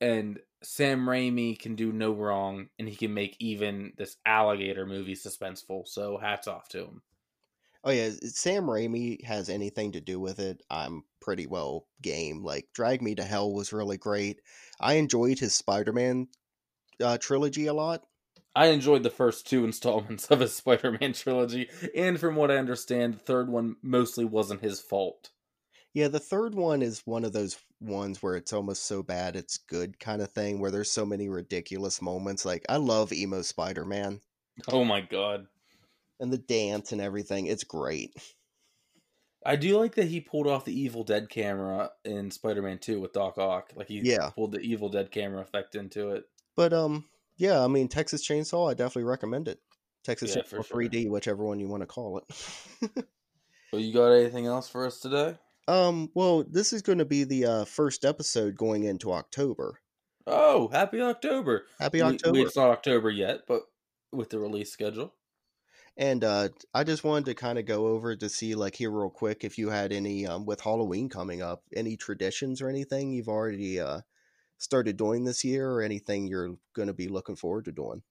[0.00, 5.14] and Sam Raimi can do no wrong, and he can make even this alligator movie
[5.16, 5.88] suspenseful.
[5.88, 7.02] So hats off to him.
[7.84, 12.44] Oh yeah, Sam Raimi has anything to do with it, I'm pretty well game.
[12.44, 14.40] Like Drag Me to Hell was really great.
[14.80, 16.28] I enjoyed his Spider-Man
[17.02, 18.04] uh, trilogy a lot.
[18.54, 23.14] I enjoyed the first two installments of his Spider-Man trilogy, and from what I understand,
[23.14, 25.31] the third one mostly wasn't his fault.
[25.94, 29.58] Yeah, the third one is one of those ones where it's almost so bad it's
[29.58, 32.44] good kind of thing, where there's so many ridiculous moments.
[32.44, 34.20] Like I love emo Spider-Man.
[34.68, 35.46] Oh my god.
[36.20, 37.46] And the dance and everything.
[37.46, 38.14] It's great.
[39.44, 43.12] I do like that he pulled off the Evil Dead camera in Spider-Man 2 with
[43.12, 43.72] Doc Ock.
[43.74, 44.30] Like he yeah.
[44.30, 46.24] pulled the Evil Dead camera effect into it.
[46.56, 47.04] But um
[47.36, 49.58] yeah, I mean Texas Chainsaw, I definitely recommend it.
[50.04, 53.06] Texas Yeah, Chainsaw for 3D, whichever one you want to call it.
[53.72, 55.38] Well, you got anything else for us today?
[55.68, 59.80] Um, well, this is going to be the uh, first episode going into October.
[60.26, 61.66] Oh, happy October.
[61.78, 62.38] Happy October!
[62.38, 63.62] We, it's not October yet, but
[64.12, 65.14] with the release schedule.
[65.96, 69.10] And uh, I just wanted to kind of go over to see, like, here real
[69.10, 73.28] quick, if you had any um, with Halloween coming up, any traditions or anything you've
[73.28, 74.00] already uh,
[74.58, 78.02] started doing this year, or anything you're going to be looking forward to doing.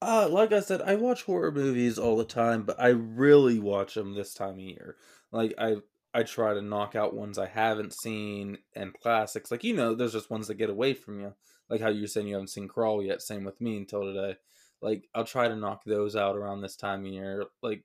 [0.00, 3.94] Uh, like I said, I watch horror movies all the time, but I really watch
[3.94, 4.96] them this time of year.
[5.32, 5.78] Like I
[6.14, 9.50] I try to knock out ones I haven't seen and classics.
[9.50, 11.34] Like you know, there's just ones that get away from you.
[11.68, 13.22] Like how you're saying you haven't seen Crawl yet.
[13.22, 14.36] Same with me until today.
[14.80, 17.44] Like I'll try to knock those out around this time of year.
[17.62, 17.84] Like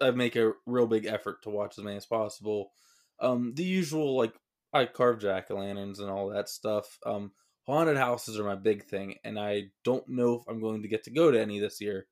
[0.00, 2.72] I make a real big effort to watch as many as possible.
[3.20, 4.34] Um, the usual like
[4.72, 6.98] I carve jack o' lanterns and all that stuff.
[7.06, 7.32] Um,
[7.66, 11.04] haunted houses are my big thing, and I don't know if I'm going to get
[11.04, 12.06] to go to any this year.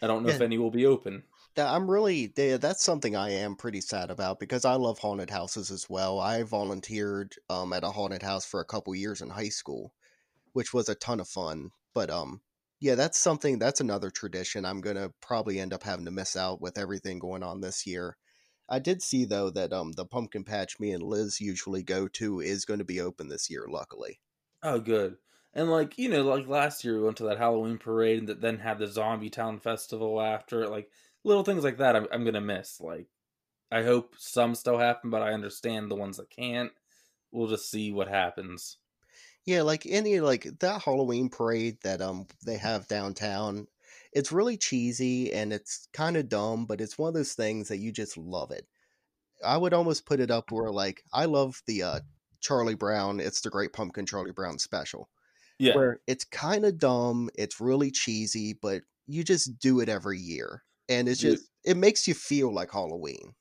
[0.00, 1.24] I don't know if any will be open.
[1.56, 5.70] That I'm really that's something I am pretty sad about because I love haunted houses
[5.70, 6.18] as well.
[6.20, 9.92] I volunteered um at a haunted house for a couple years in high school,
[10.52, 11.70] which was a ton of fun.
[11.94, 12.42] But um
[12.80, 16.60] yeah, that's something that's another tradition I'm to probably end up having to miss out
[16.60, 18.16] with everything going on this year.
[18.68, 22.40] I did see though that um the pumpkin patch me and Liz usually go to
[22.40, 24.20] is going to be open this year luckily.
[24.62, 25.16] Oh, good.
[25.54, 28.40] And like you know, like last year we went to that Halloween parade and that
[28.40, 30.62] then had the Zombie Town festival after.
[30.62, 30.70] it.
[30.70, 30.90] Like
[31.24, 32.80] little things like that, I'm I'm gonna miss.
[32.80, 33.08] Like
[33.72, 36.72] I hope some still happen, but I understand the ones that can't.
[37.32, 38.78] We'll just see what happens.
[39.44, 43.66] Yeah, like any like that Halloween parade that um they have downtown.
[44.12, 47.78] It's really cheesy and it's kind of dumb, but it's one of those things that
[47.78, 48.66] you just love it.
[49.44, 52.00] I would almost put it up where like I love the uh
[52.40, 55.10] Charlie Brown, it's the Great Pumpkin Charlie Brown special.
[55.58, 60.18] Yeah, Where it's kind of dumb, it's really cheesy, but you just do it every
[60.18, 60.64] year.
[60.88, 63.34] And it's just it makes you feel like Halloween.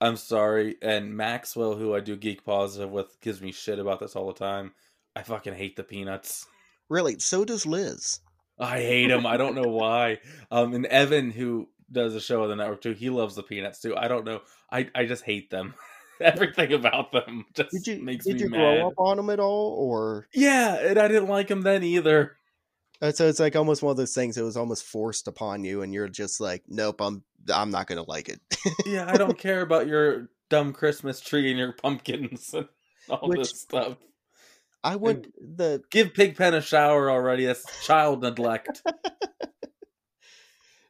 [0.00, 0.76] I'm sorry.
[0.82, 4.32] And Maxwell, who I do geek positive with, gives me shit about this all the
[4.38, 4.72] time.
[5.14, 6.46] I fucking hate the peanuts.
[6.88, 8.20] Really, so does Liz.
[8.58, 9.26] I hate them.
[9.26, 10.18] I don't know why.
[10.50, 13.80] Um, and Evan, who does a show on the network too, he loves the peanuts
[13.80, 13.96] too.
[13.96, 14.42] I don't know.
[14.70, 15.74] I I just hate them.
[16.20, 18.58] Everything about them just Did you makes did me you mad.
[18.58, 22.36] grow up on them at all or Yeah, and I didn't like them then either.
[23.02, 24.36] Uh, So it's like almost one of those things.
[24.38, 27.22] It was almost forced upon you, and you're just like, "Nope, I'm
[27.52, 28.40] I'm not gonna like it."
[28.86, 32.68] Yeah, I don't care about your dumb Christmas tree and your pumpkins and
[33.10, 33.96] all Which- this stuff.
[34.84, 37.46] I would the Give Pigpen a shower already.
[37.46, 38.82] That's child neglect.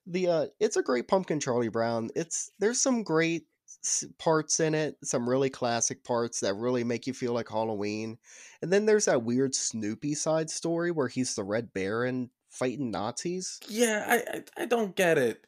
[0.06, 2.10] the uh, it's a great pumpkin Charlie Brown.
[2.16, 3.44] It's there's some great
[4.18, 8.18] parts in it, some really classic parts that really make you feel like Halloween,
[8.62, 13.60] and then there's that weird Snoopy side story where he's the Red Baron fighting Nazis.
[13.68, 15.46] yeah, I, I I don't get it.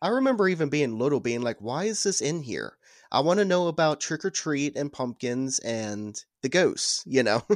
[0.00, 2.76] I remember even being little, being like, "Why is this in here?"
[3.10, 7.04] I want to know about trick or treat and pumpkins and the ghosts.
[7.06, 7.42] You know.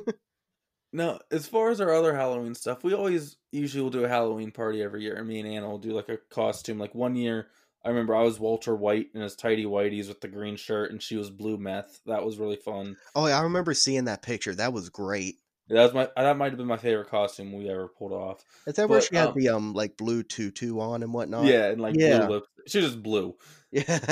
[0.93, 4.51] No, as far as our other Halloween stuff, we always usually will do a Halloween
[4.51, 5.17] party every year.
[5.17, 6.79] And me and Anna will do like a costume.
[6.79, 7.49] Like one year,
[7.87, 11.01] I remember I was Walter White in his tidy whities with the green shirt, and
[11.01, 12.01] she was blue meth.
[12.07, 12.97] That was really fun.
[13.15, 14.57] Oh, yeah, I remember seeing that picture.
[14.57, 15.37] That was great.
[15.69, 18.45] That was my that might have been my favorite costume we ever pulled off.
[18.67, 21.45] Is that where But, she had um, the um like blue tutu on and whatnot?
[21.45, 22.27] yeah, and like yeah.
[22.27, 22.49] blue lips.
[22.67, 23.37] She was just blue.
[23.71, 23.99] Yeah.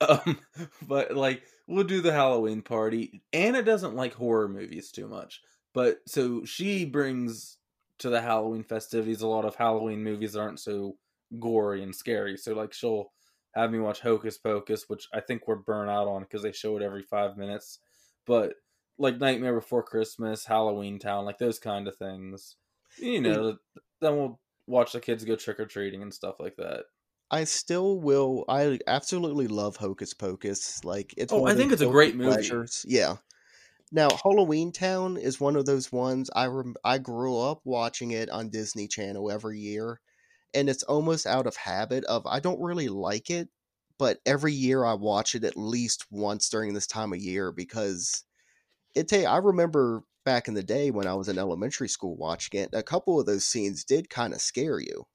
[0.00, 0.38] Um,
[0.86, 3.22] but like we'll do the Halloween party.
[3.32, 5.42] Anna doesn't like horror movies too much,
[5.74, 7.58] but so she brings
[7.98, 10.96] to the Halloween festivities a lot of Halloween movies that aren't so
[11.38, 12.36] gory and scary.
[12.36, 13.12] So like she'll
[13.54, 16.76] have me watch Hocus Pocus, which I think we're burnt out on because they show
[16.76, 17.78] it every five minutes.
[18.26, 18.54] But
[18.98, 22.56] like Nightmare Before Christmas, Halloween Town, like those kind of things.
[22.98, 23.56] You know,
[24.00, 26.84] then we'll watch the kids go trick or treating and stuff like that.
[27.30, 28.44] I still will.
[28.48, 30.84] I absolutely love Hocus Pocus.
[30.84, 31.32] Like it's.
[31.32, 32.30] Oh, I think it's a great movie.
[32.30, 32.84] pleasures.
[32.88, 33.16] Yeah,
[33.92, 38.28] Now, Halloween Town is one of those ones I rem- I grew up watching it
[38.30, 40.00] on Disney Channel every year,
[40.54, 43.48] and it's almost out of habit of I don't really like it,
[43.98, 48.24] but every year I watch it at least once during this time of year because
[48.94, 52.60] it ta- I remember back in the day when I was in elementary school watching
[52.60, 55.06] it, a couple of those scenes did kind of scare you.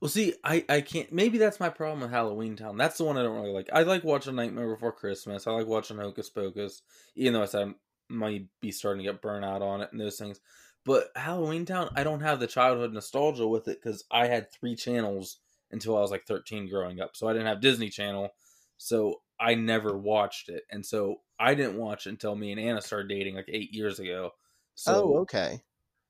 [0.00, 1.12] Well, see, I I can't.
[1.12, 2.76] Maybe that's my problem with Halloween Town.
[2.76, 3.70] That's the one I don't really like.
[3.72, 5.46] I like watching Nightmare Before Christmas.
[5.46, 6.82] I like watching Hocus Pocus,
[7.14, 7.74] even though I said I
[8.12, 10.40] might be starting to get burnt out on it and those things.
[10.84, 14.76] But Halloween Town, I don't have the childhood nostalgia with it because I had three
[14.76, 15.38] channels
[15.70, 17.16] until I was like 13 growing up.
[17.16, 18.30] So I didn't have Disney Channel.
[18.76, 20.64] So I never watched it.
[20.70, 23.98] And so I didn't watch it until me and Anna started dating like eight years
[23.98, 24.30] ago.
[24.32, 24.38] Oh,
[24.74, 25.62] so, oh, okay.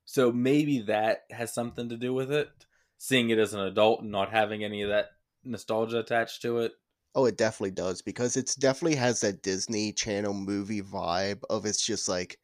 [0.05, 2.49] So maybe that has something to do with it.
[2.97, 5.07] Seeing it as an adult and not having any of that
[5.43, 6.73] nostalgia attached to it.
[7.13, 11.85] Oh, it definitely does because it's definitely has that Disney Channel movie vibe of it's
[11.85, 12.37] just like,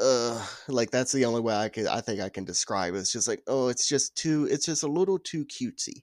[0.00, 2.98] uh, like that's the only way I could I think I can describe it.
[2.98, 6.02] It's just like, oh, it's just too, it's just a little too cutesy.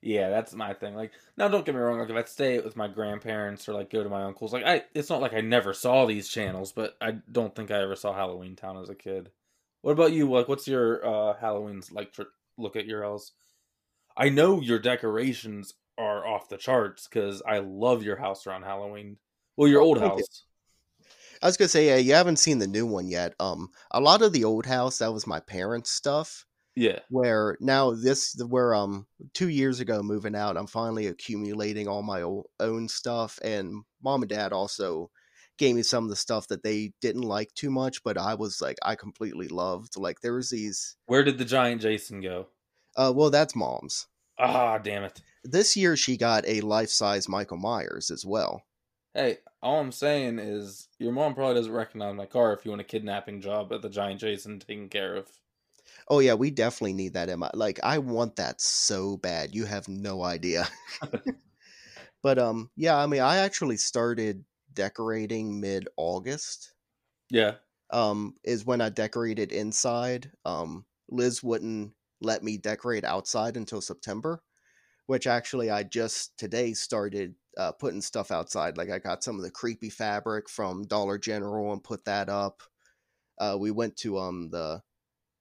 [0.00, 0.96] Yeah, that's my thing.
[0.96, 2.00] Like, now don't get me wrong.
[2.00, 4.82] Like, if I stay with my grandparents or like go to my uncles, like I,
[4.94, 8.12] it's not like I never saw these channels, but I don't think I ever saw
[8.12, 9.30] Halloween Town as a kid.
[9.82, 10.28] What about you?
[10.30, 12.12] Like, what's your uh Halloween's like?
[12.12, 12.22] Tr-
[12.58, 13.32] look at your house.
[14.16, 19.18] I know your decorations are off the charts because I love your house around Halloween.
[19.56, 20.44] Well, your old house.
[21.42, 23.34] I was gonna say, yeah, you haven't seen the new one yet.
[23.40, 26.46] Um, a lot of the old house that was my parents' stuff.
[26.74, 27.00] Yeah.
[27.10, 32.22] Where now this, where um, two years ago moving out, I'm finally accumulating all my
[32.60, 35.10] own stuff, and mom and dad also
[35.58, 38.60] gave me some of the stuff that they didn't like too much, but I was
[38.60, 39.96] like, I completely loved.
[39.96, 40.96] Like there was these.
[41.06, 42.48] Where did the giant Jason go?
[42.96, 44.06] Uh, well, that's mom's.
[44.38, 45.20] Ah, damn it.
[45.44, 48.62] This year she got a life size Michael Myers as well.
[49.14, 52.80] Hey, all I'm saying is your mom probably doesn't recognize my car if you want
[52.80, 55.28] a kidnapping job at the giant Jason taken care of.
[56.08, 59.54] Oh yeah, we definitely need that in my like I want that so bad.
[59.54, 60.68] You have no idea.
[62.22, 64.44] but um yeah, I mean I actually started
[64.74, 66.74] decorating mid August.
[67.30, 67.54] Yeah.
[67.90, 70.32] Um is when I decorated inside.
[70.44, 74.42] Um Liz wouldn't let me decorate outside until September,
[75.06, 78.76] which actually I just today started uh, putting stuff outside.
[78.76, 82.62] Like I got some of the creepy fabric from Dollar General and put that up.
[83.38, 84.82] Uh, we went to um the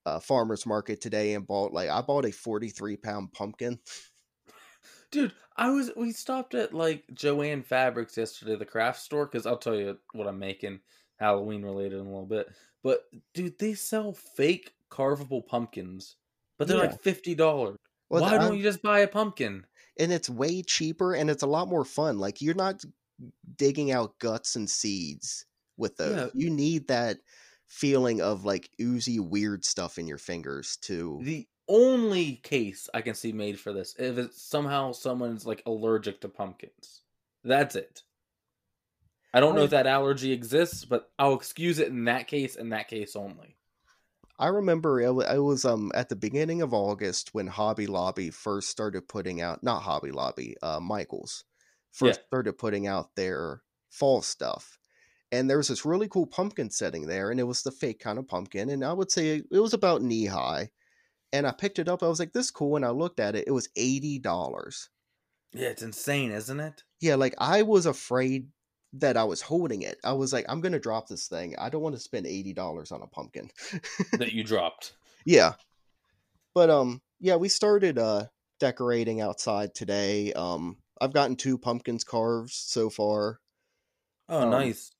[0.05, 3.79] uh, farmers market today and bought like I bought a 43 pound pumpkin.
[5.11, 9.57] Dude, I was we stopped at like Joann Fabrics yesterday, the craft store, because I'll
[9.57, 10.79] tell you what I'm making
[11.19, 12.47] Halloween related in a little bit.
[12.83, 13.03] But
[13.33, 16.15] dude, they sell fake carvable pumpkins,
[16.57, 16.83] but they're Yeah.
[16.89, 17.77] like fifty dollars.
[18.09, 19.65] Well, Why I'm- don't you just buy a pumpkin?
[20.01, 22.17] And it's way cheaper and it's a lot more fun.
[22.17, 22.83] Like you're not
[23.55, 25.45] digging out guts and seeds
[25.77, 26.15] with those.
[26.15, 26.27] Yeah.
[26.33, 27.19] You need that
[27.67, 33.13] feeling of like oozy weird stuff in your fingers to The only case I can
[33.13, 37.03] see made for this if it's somehow someone's like allergic to pumpkins.
[37.43, 38.01] That's it.
[39.33, 42.73] I don't know if that allergy exists, but I'll excuse it in that case and
[42.73, 43.55] that case only.
[44.41, 48.69] I remember it it was um at the beginning of August when Hobby Lobby first
[48.69, 51.45] started putting out not Hobby Lobby, uh Michaels
[51.91, 52.21] first Yeah.
[52.27, 54.79] started putting out their fall stuff.
[55.31, 58.19] And there was this really cool pumpkin setting there, and it was the fake kind
[58.19, 60.71] of pumpkin, and I would say it was about knee high.
[61.33, 63.35] And I picked it up, I was like, this is cool, and I looked at
[63.35, 64.89] it, it was eighty dollars.
[65.53, 66.83] Yeah, it's insane, isn't it?
[66.99, 68.51] Yeah, like I was afraid
[68.93, 69.97] that I was holding it.
[70.03, 71.55] I was like, I'm gonna drop this thing.
[71.57, 73.49] I don't want to spend eighty dollars on a pumpkin.
[74.13, 74.93] that you dropped.
[75.25, 75.53] Yeah.
[76.55, 78.25] But um yeah, we started uh
[78.59, 80.33] decorating outside today.
[80.33, 83.39] Um I've gotten two pumpkins carved so far.
[84.29, 84.91] Oh, Um, nice.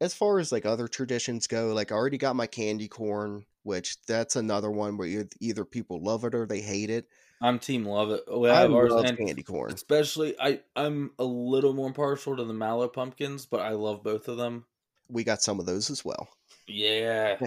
[0.00, 3.96] As far as like other traditions go, like I already got my candy corn, which
[4.06, 7.06] that's another one where either people love it or they hate it.
[7.40, 8.24] I'm team love it.
[8.30, 9.72] We I love and candy corn.
[9.72, 14.28] especially I I'm a little more partial to the mallow pumpkins, but I love both
[14.28, 14.66] of them.
[15.08, 16.28] We got some of those as well.
[16.68, 17.38] Yeah.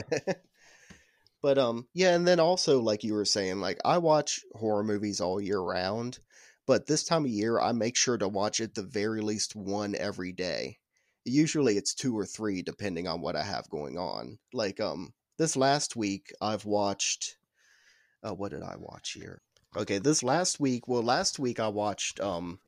[1.43, 5.21] but um yeah, and then also like you were saying, like I watch horror movies
[5.21, 6.17] all year round,
[6.65, 9.95] but this time of year I make sure to watch at the very least one
[9.95, 10.79] every day.
[11.23, 14.39] Usually it's two or three depending on what I have going on.
[14.53, 17.37] Like um this last week I've watched
[18.23, 19.39] uh what did I watch here?
[19.75, 22.59] Okay, this last week, well last week I watched um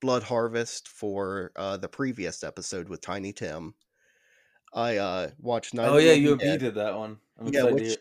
[0.00, 3.74] Blood Harvest for uh the previous episode with Tiny Tim.
[4.72, 7.18] I uh watched Night oh yeah, you did that one.
[7.38, 7.98] I'm yeah, which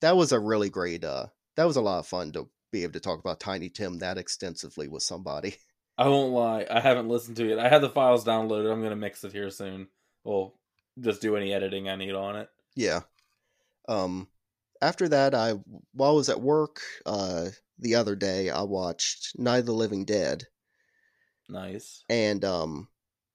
[0.00, 1.26] that was a really great uh
[1.56, 4.16] that was a lot of fun to be able to talk about Tiny Tim that
[4.16, 5.56] extensively with somebody.
[5.98, 7.58] I won't lie, I haven't listened to it.
[7.58, 8.72] I had the files downloaded.
[8.72, 9.88] I'm gonna mix it here soon.
[10.24, 10.54] Well,
[10.98, 12.48] just do any editing I need on it.
[12.74, 13.00] Yeah.
[13.86, 14.28] Um
[14.82, 15.52] after that I
[15.92, 20.04] while I was at work uh the other day I watched Night of the Living
[20.04, 20.44] Dead
[21.48, 22.04] Nice.
[22.08, 22.88] and um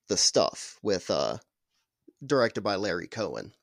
[0.10, 1.38] The Stuff with uh
[2.26, 3.54] directed by Larry Cohen.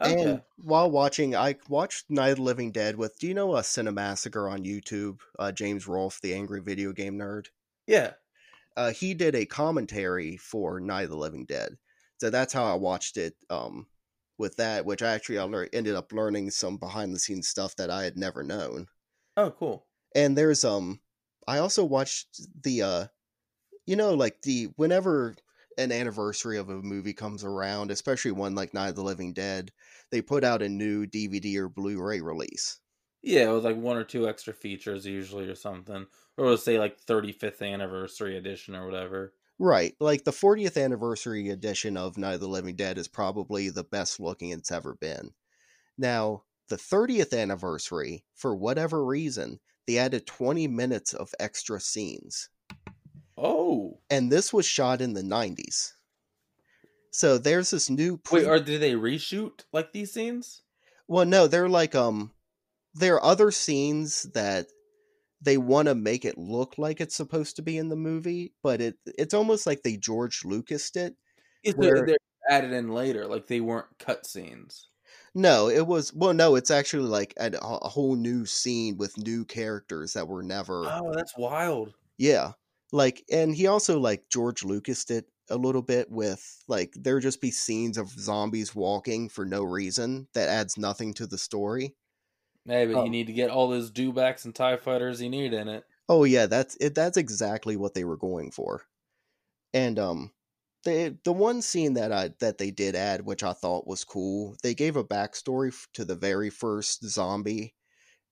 [0.00, 0.22] Okay.
[0.22, 3.60] And while watching I watched Night of the Living Dead with do you know a
[3.62, 5.20] Cinemassacre on YouTube?
[5.38, 7.46] Uh James Rolfe, the angry video game nerd.
[7.86, 8.12] yeah.
[8.76, 11.76] uh, he did a commentary for Night of the Living Dead.
[12.18, 13.86] So that's how I watched it um,
[14.40, 17.90] with that, which I actually I ended up learning some behind the scenes stuff that
[17.90, 18.88] I had never known.
[19.36, 19.88] Oh, cool.
[20.14, 21.00] And there's um,
[21.48, 23.06] I also watched the uh,
[23.86, 25.36] you know, like the whenever
[25.78, 29.72] an anniversary of a movie comes around, especially one like Night of the Living Dead,
[30.10, 32.80] they put out a new DVD or Blu-ray release.
[33.22, 36.06] Yeah, with like one or two extra features usually or something.
[36.36, 39.34] Or we'll say like 35th anniversary edition or whatever.
[39.60, 39.94] Right.
[40.00, 44.18] Like the 40th anniversary edition of Night of the Living Dead is probably the best
[44.18, 45.32] looking it's ever been.
[45.98, 52.48] Now, the 30th anniversary, for whatever reason, they added 20 minutes of extra scenes.
[53.36, 54.00] Oh.
[54.08, 55.92] And this was shot in the 90s.
[57.10, 60.62] So there's this new pre- Wait, or did they reshoot like these scenes?
[61.06, 62.30] Well, no, they're like um
[62.94, 64.68] there are other scenes that
[65.40, 68.80] they want to make it look like it's supposed to be in the movie, but
[68.80, 71.16] it it's almost like they George Lucased it
[71.62, 72.16] It's Where- they're
[72.48, 74.88] added in later, like they weren't cut scenes.
[75.34, 76.34] No, it was well.
[76.34, 80.84] No, it's actually like a, a whole new scene with new characters that were never.
[80.86, 81.94] Oh, that's wild.
[82.18, 82.52] Yeah,
[82.92, 87.40] like, and he also like George Lucas did a little bit with like there just
[87.40, 91.94] be scenes of zombies walking for no reason that adds nothing to the story.
[92.64, 93.04] Hey, but Oh.
[93.04, 95.84] you need to get all those dewbacks and TIE fighters you need in it.
[96.08, 96.94] Oh yeah, that's it.
[96.94, 98.84] That's exactly what they were going for.
[99.74, 100.34] And um,
[100.84, 104.56] the the one scene that I that they did add, which I thought was cool,
[104.62, 107.76] they gave a backstory to the very first zombie,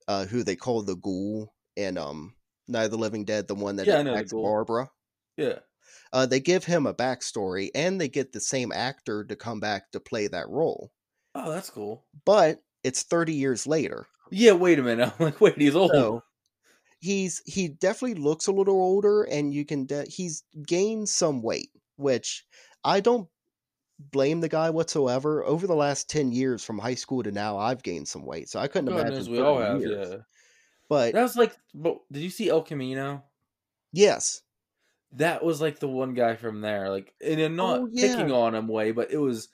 [0.09, 2.37] uh, who they called the Ghoul, and um,
[2.68, 4.91] Night of the Living Dead, the one that Yeah, attacks Barbra.
[5.37, 5.61] Yeah.
[6.12, 9.91] Uh, they give him a backstory, and they get the same actor to come back
[9.91, 10.93] to play that role.
[11.35, 12.07] Oh, that's cool.
[12.24, 14.07] But it's thirty years later.
[14.31, 15.12] Yeah, wait a minute.
[15.18, 15.91] I'm like, wait, he's old.
[15.93, 16.22] So
[17.01, 21.70] he's he definitely looks a little older, and you can de- he's gained some weight,
[21.97, 22.45] which
[22.85, 23.29] I don't
[23.99, 25.45] blame the guy whatsoever.
[25.45, 28.61] Over the last ten years, from high school to now, I've gained some weight, so
[28.61, 29.33] I couldn't God imagine.
[29.33, 30.09] we all have, years.
[30.11, 30.16] yeah.
[30.89, 33.24] But That was like, but did you see El Camino?
[33.93, 34.43] yes,
[35.12, 38.55] That was like the one guy from there, like in a not Oh, picking on
[38.55, 39.49] him way, but it was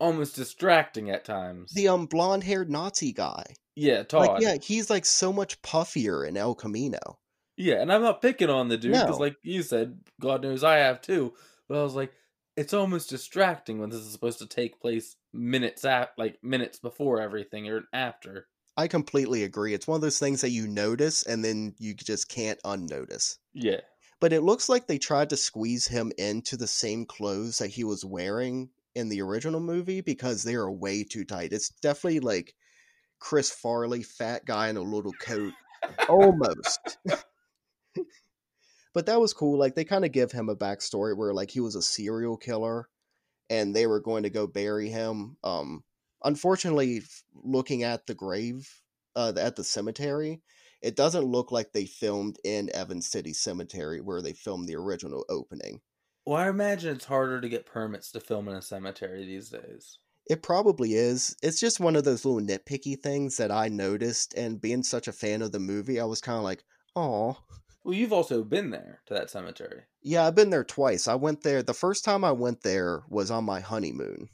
[0.00, 1.72] almost distracting at times.
[1.74, 3.44] the um blonde haired Nazi guy,
[3.78, 4.26] yeah, Todd.
[4.28, 7.18] like yeah, he's like so much puffier in El Camino.
[7.56, 9.24] Yeah, and I'm not picking on the dude because, No.
[9.24, 11.32] like you said, God knows I have too.
[11.68, 12.12] But I was like,
[12.56, 17.20] it's almost distracting when this is supposed to take place minutes at, like minutes before
[17.20, 18.46] everything or after.
[18.76, 19.74] I completely agree.
[19.74, 23.38] It's one of those things that you notice and then you just can't unnotice.
[23.54, 23.80] Yeah,
[24.20, 27.82] But it looks like they tried to squeeze him into the same clothes that he
[27.82, 31.52] was wearing in the original movie because they are way too tight.
[31.52, 32.54] It's definitely like
[33.18, 35.52] Chris Farley, fat guy in a little coat.
[36.08, 36.98] Almost.
[38.94, 39.58] but that was cool.
[39.58, 42.88] Like they kind of give him a backstory where like he was a serial killer
[43.50, 45.36] and they were going to go bury him.
[45.44, 45.84] Um
[46.24, 47.02] unfortunately
[47.34, 48.68] looking at the grave
[49.14, 50.42] uh at the cemetery,
[50.82, 55.24] it doesn't look like they filmed in Evans City Cemetery where they filmed the original
[55.28, 55.80] opening.
[56.26, 59.98] well, I imagine it's harder to get permits to film in a cemetery these days.
[60.28, 61.36] It probably is.
[61.42, 65.12] It's just one of those little nitpicky things that I noticed, and being such a
[65.12, 66.64] fan of the movie, I was kind of like,
[66.96, 67.42] "Oh,
[67.84, 69.84] Well, you've also been there to that cemetery.
[70.02, 71.08] yeah." I've been there twice.
[71.08, 71.62] I went there.
[71.62, 74.28] The first time I went there was on my honeymoon.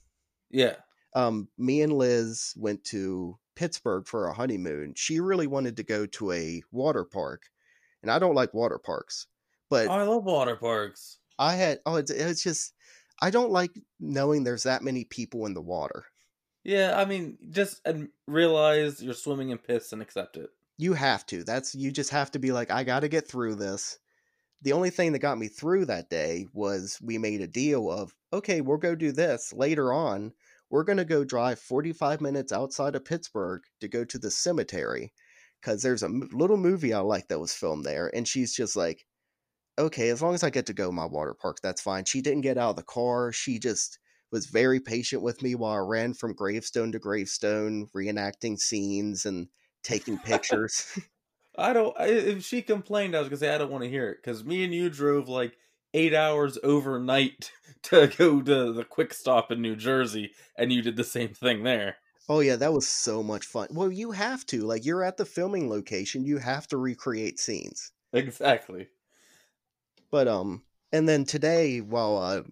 [0.51, 0.76] Yeah,
[1.14, 4.95] Um, me and Liz went to Pittsburgh for a honeymoon.
[4.97, 7.51] She really wanted to go to a water park,
[8.03, 9.26] and I don't like water parks,
[9.70, 11.18] but oh, I love water parks.
[11.38, 12.74] I had oh, it's, it's just
[13.24, 16.04] I don't like knowing there's that many people in the water.
[16.62, 17.80] Yeah, I mean, just
[18.26, 20.50] realize you're swimming in piss and accept it.
[20.76, 21.42] You have to.
[21.42, 23.98] That's you just have to be like, I got to get through this.
[24.60, 28.14] The only thing that got me through that day was we made a deal of,
[28.30, 30.34] okay, we'll go do this later on.
[30.68, 35.14] We're going to go drive 45 minutes outside of Pittsburgh to go to the cemetery
[35.62, 38.14] because there's a m- little movie I like that was filmed there.
[38.14, 39.06] And she's just like,
[39.78, 42.04] okay, as long as I get to go my water park, that's fine.
[42.04, 43.32] She didn't get out of the car.
[43.32, 43.98] She just
[44.30, 49.48] was very patient with me while I ran from gravestone to gravestone, reenacting scenes and
[49.82, 50.98] taking pictures.
[51.56, 51.94] I don't.
[52.00, 54.64] If she complained, I was gonna say I don't want to hear it because me
[54.64, 55.56] and you drove like
[55.92, 57.52] eight hours overnight
[57.84, 61.62] to go to the quick stop in New Jersey, and you did the same thing
[61.62, 61.96] there.
[62.28, 63.68] Oh yeah, that was so much fun.
[63.70, 64.62] Well, you have to.
[64.62, 67.92] Like you're at the filming location, you have to recreate scenes.
[68.12, 68.88] Exactly.
[70.14, 70.62] But um
[70.92, 72.42] and then today while uh,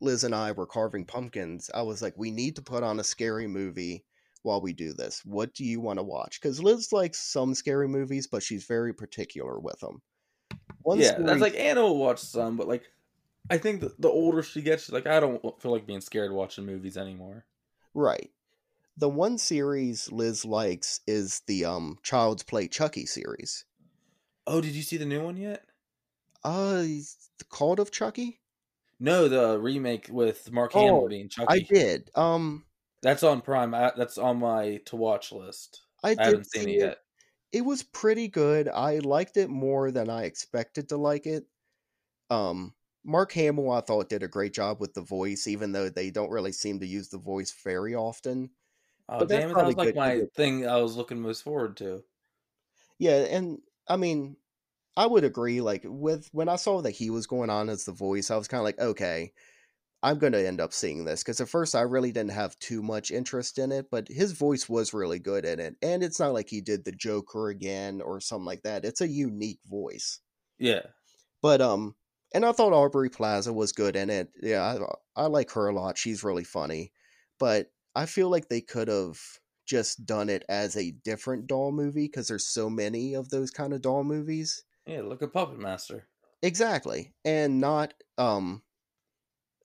[0.00, 3.04] Liz and I were carving pumpkins, I was like we need to put on a
[3.04, 4.04] scary movie
[4.42, 5.22] while we do this.
[5.24, 6.40] What do you want to watch?
[6.40, 10.00] Cuz Liz likes some scary movies, but she's very particular with them.
[10.82, 12.84] One yeah, that's like Anna will watch some, but like
[13.50, 16.30] I think the, the older she gets, she's like I don't feel like being scared
[16.30, 17.46] watching movies anymore.
[17.94, 18.30] Right
[18.96, 23.64] the one series Liz likes is the um Child's Play Chucky series.
[24.46, 25.64] Oh, did you see the new one yet?
[26.44, 28.40] Uh, the Cult of Chucky.
[29.00, 31.46] No, the remake with Mark oh, Hamill being Chucky.
[31.48, 32.10] I did.
[32.14, 32.64] Um,
[33.02, 33.74] that's on Prime.
[33.74, 35.82] I, that's on my to watch list.
[36.02, 36.98] I, I haven't seen it yet.
[37.52, 38.68] It was pretty good.
[38.68, 41.44] I liked it more than I expected to like it.
[42.30, 42.74] Um,
[43.04, 46.30] Mark Hamill, I thought, did a great job with the voice, even though they don't
[46.30, 48.50] really seem to use the voice very often.
[49.08, 49.54] Oh but damn it!
[49.54, 52.02] That was like my thing I was looking most forward to.
[52.98, 54.36] Yeah, and I mean,
[54.98, 55.60] I would agree.
[55.60, 58.48] Like with when I saw that he was going on as the voice, I was
[58.48, 59.32] kind of like, okay,
[60.02, 62.82] I'm going to end up seeing this because at first I really didn't have too
[62.82, 66.32] much interest in it, but his voice was really good in it, and it's not
[66.32, 68.84] like he did the Joker again or something like that.
[68.84, 70.18] It's a unique voice.
[70.58, 70.82] Yeah.
[71.42, 71.94] But um,
[72.34, 74.30] and I thought Aubrey Plaza was good in it.
[74.42, 74.62] Yeah,
[75.16, 75.96] I, I like her a lot.
[75.96, 76.90] She's really funny,
[77.38, 79.20] but I feel like they could have
[79.64, 83.72] just done it as a different doll movie because there's so many of those kind
[83.72, 84.64] of doll movies.
[84.88, 86.06] Yeah, look at Puppet Master.
[86.42, 87.12] Exactly.
[87.24, 88.62] And not um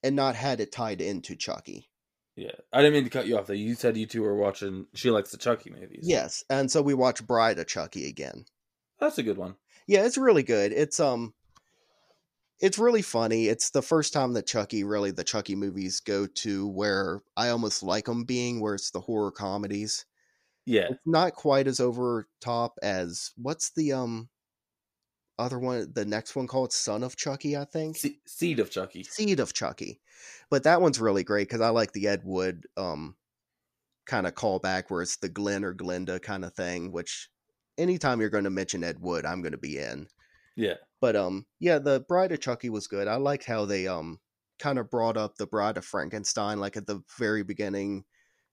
[0.04, 1.90] and not had it tied into Chucky.
[2.36, 2.52] Yeah.
[2.74, 3.56] I didn't mean to cut you off there.
[3.56, 6.04] You said you two were watching she likes the Chucky movies.
[6.04, 6.44] Yes.
[6.50, 8.46] And so we watched Bride of Chucky again.
[9.00, 9.56] That's a good one.
[9.88, 10.74] Yeah, it's really good.
[10.74, 11.34] It's um
[12.60, 13.48] it's really funny.
[13.48, 17.84] It's the first time that Chucky, really, the Chucky movies go to where I almost
[17.84, 20.06] like them being, where it's the horror comedies.
[20.66, 24.30] Yeah, it's not quite as over top as what's the um
[25.40, 27.98] other one, the next one called Son of Chucky, I think.
[27.98, 29.04] Se- Seed of Chucky.
[29.04, 30.00] Seed of Chucky,
[30.50, 33.16] but that one's really great because I like the Ed Wood um
[34.06, 36.92] kind of callback where it's the Glen or Glenda kind of thing.
[36.92, 37.30] Which
[37.78, 40.08] anytime you're going to mention Ed Wood, I'm going to be in.
[40.56, 40.76] Yeah.
[41.02, 43.08] But um yeah, the Bride of Chucky was good.
[43.08, 44.20] I liked how they um
[44.60, 48.06] kind of brought up the Bride of Frankenstein like at the very beginning.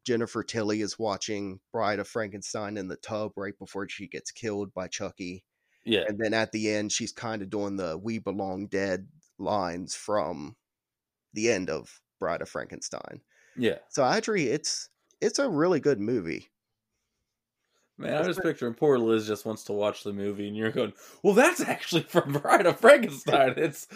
[0.06, 4.72] Jennifer Tilly is watching Bride of Frankenstein in the tub right before she gets killed
[4.72, 5.44] by Chucky.
[5.84, 6.04] Yeah.
[6.06, 9.08] And then at the end she's kind of doing the we belong dead
[9.38, 10.56] lines from
[11.32, 13.20] the end of Bride of Frankenstein.
[13.56, 13.78] Yeah.
[13.88, 14.88] So actually it's
[15.20, 16.50] it's a really good movie.
[18.00, 20.94] Man, I'm just picturing poor Liz just wants to watch the movie, and you're going,
[21.22, 23.86] "Well, that's actually from Bride of Frankenstein." It's.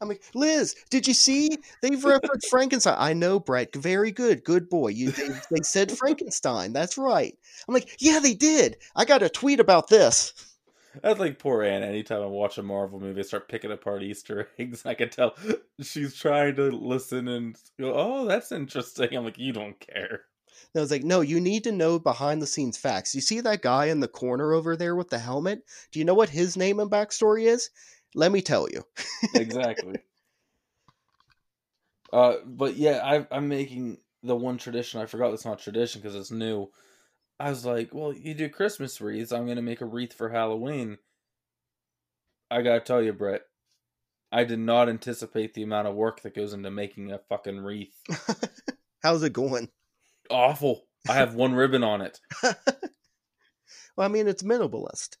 [0.00, 2.94] I'm like, Liz, did you see they've referenced Frankenstein?
[2.98, 3.74] I know, Brett.
[3.74, 4.88] Very good, good boy.
[4.88, 6.72] You they, they said Frankenstein.
[6.72, 7.36] That's right.
[7.66, 8.76] I'm like, yeah, they did.
[8.94, 10.34] I got a tweet about this.
[11.02, 11.82] That's like poor Anne.
[11.82, 14.86] Anytime I watch a Marvel movie, I start picking apart Easter eggs.
[14.86, 15.34] I can tell
[15.80, 20.22] she's trying to listen and go, "Oh, that's interesting." I'm like, "You don't care."
[20.74, 23.14] And I was like, no, you need to know behind the scenes facts.
[23.14, 25.62] You see that guy in the corner over there with the helmet?
[25.92, 27.70] Do you know what his name and backstory is?
[28.14, 28.82] Let me tell you.
[29.34, 29.96] exactly.
[32.10, 34.98] Uh, but yeah, I, I'm making the one tradition.
[34.98, 36.70] I forgot it's not tradition because it's new.
[37.40, 39.32] I was like, well, you do Christmas wreaths.
[39.32, 40.98] I'm gonna make a wreath for Halloween.
[42.50, 43.42] I gotta tell you, Brett,
[44.32, 47.94] I did not anticipate the amount of work that goes into making a fucking wreath.
[49.02, 49.68] How's it going?
[50.30, 50.84] awful.
[51.08, 52.18] I have one ribbon on it.
[52.42, 52.54] well,
[53.98, 55.16] I mean, it's minimalist.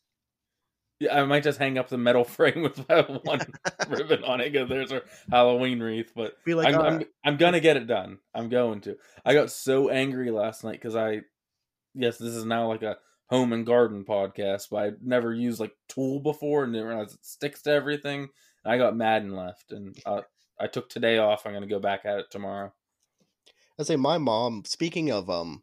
[1.00, 3.46] Yeah, I might just hang up the metal frame with one
[3.88, 6.12] ribbon on it because there's our Halloween wreath.
[6.14, 8.18] But like, I'm, uh, I'm, I'm gonna get it done.
[8.34, 8.96] I'm going to.
[9.24, 11.20] I got so angry last night because I,
[11.98, 12.96] yes, this is now like a
[13.28, 17.24] home and garden podcast, but I never used like tool before and didn't realize it
[17.24, 18.28] sticks to everything.
[18.64, 20.22] And I got mad and left, and uh,
[20.58, 21.46] I took today off.
[21.46, 22.72] I'm gonna go back at it tomorrow.
[23.78, 24.64] I say my mom.
[24.64, 25.62] Speaking of um,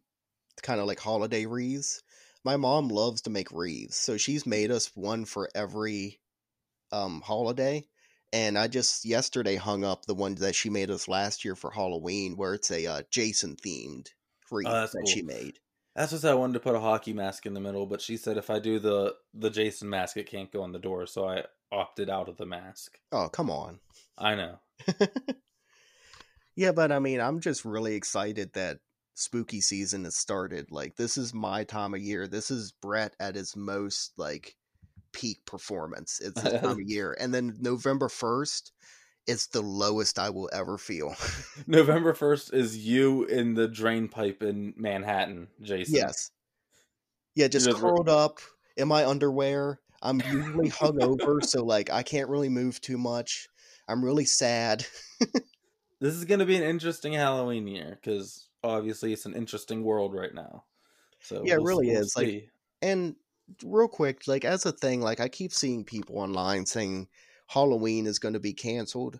[0.61, 2.03] kind of like holiday wreaths,
[2.43, 6.19] my mom loves to make wreaths, so she's made us one for every
[6.91, 7.85] um holiday.
[8.33, 11.71] And I just yesterday hung up the one that she made us last year for
[11.71, 14.09] Halloween, where it's a uh, Jason themed
[14.51, 15.05] wreath oh, that cool.
[15.05, 15.59] she made.
[15.95, 18.37] That's what I wanted to put a hockey mask in the middle, but she said
[18.37, 21.43] if I do the the Jason mask, it can't go on the door, so I
[21.71, 22.99] opted out of the mask.
[23.11, 23.79] Oh come on!
[24.17, 24.59] I know.
[26.55, 28.79] Yeah, but I mean, I'm just really excited that
[29.13, 30.71] spooky season has started.
[30.71, 32.27] Like, this is my time of year.
[32.27, 34.55] This is Brett at his most like
[35.11, 36.21] peak performance.
[36.21, 38.71] It's this time of year, and then November first,
[39.27, 41.15] it's the lowest I will ever feel.
[41.67, 45.95] November first is you in the drain pipe in Manhattan, Jason.
[45.95, 46.31] yes.
[47.35, 48.39] Yeah, just Just- curled up
[48.77, 49.79] in my underwear.
[50.01, 53.47] I'm usually hungover, so like I can't really move too much.
[53.87, 54.85] I'm really sad.
[56.01, 60.13] This is going to be an interesting Halloween year because obviously it's an interesting world
[60.13, 60.65] right now.
[61.21, 62.49] So Yeah, it we'll- really we'll is, like.
[62.81, 63.15] And
[63.63, 67.07] real quick, like as a thing, like I keep seeing people online saying
[67.47, 69.19] Halloween is going to be canceled.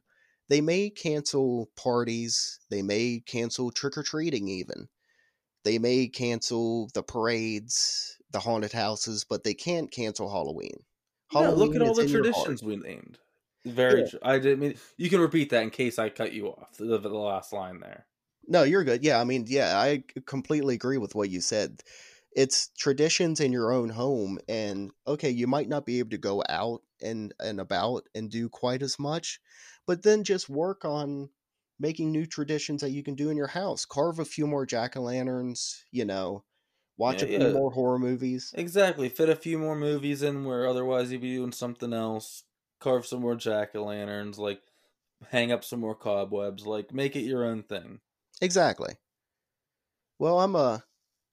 [0.49, 4.87] They may cancel parties, they may cancel trick or treating even.
[5.63, 10.83] They may cancel the parades, the haunted houses, but they can't cancel Halloween.
[11.33, 12.45] Yeah, look at all the in your heart.
[12.45, 13.17] traditions we named.
[13.65, 14.01] Very.
[14.01, 14.07] Yeah.
[14.07, 14.19] True.
[14.21, 16.77] I didn't mean you can repeat that in case I cut you off.
[16.77, 18.05] The, the last line there.
[18.47, 19.03] No, you're good.
[19.03, 21.81] Yeah, I mean, yeah, I completely agree with what you said.
[22.35, 26.43] It's traditions in your own home, and okay, you might not be able to go
[26.49, 29.39] out and and about and do quite as much,
[29.87, 31.29] but then just work on
[31.79, 33.85] making new traditions that you can do in your house.
[33.85, 35.85] Carve a few more jack o' lanterns.
[35.91, 36.45] You know,
[36.97, 37.53] watch Yeah, a few yeah.
[37.53, 38.55] more horror movies.
[38.55, 39.09] Exactly.
[39.09, 42.45] Fit a few more movies in where otherwise you'd be doing something else.
[42.79, 44.39] Carve some more jack o' lanterns.
[44.39, 44.63] Like
[45.29, 46.65] hang up some more cobwebs.
[46.65, 48.01] Like make it your own thing.
[48.41, 48.97] Exactly.
[50.19, 50.79] Well, I'm uh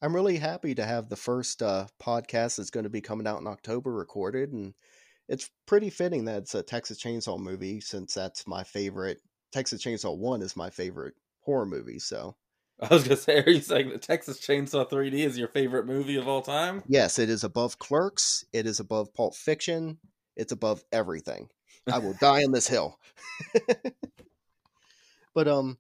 [0.02, 3.40] I'm really happy to have the first uh podcast that's going to be coming out
[3.40, 4.74] in October recorded and
[5.28, 9.20] it's pretty fitting that it's a Texas Chainsaw movie since that's my favorite
[9.52, 11.98] Texas Chainsaw 1 is my favorite horror movie.
[11.98, 12.36] So,
[12.80, 16.16] I was gonna say, are you saying that Texas Chainsaw 3D is your favorite movie
[16.16, 16.82] of all time?
[16.88, 19.98] yes, it is above Clerks, it is above Pulp Fiction,
[20.36, 21.48] it's above everything.
[21.92, 22.98] I will die on this hill.
[25.34, 25.78] but um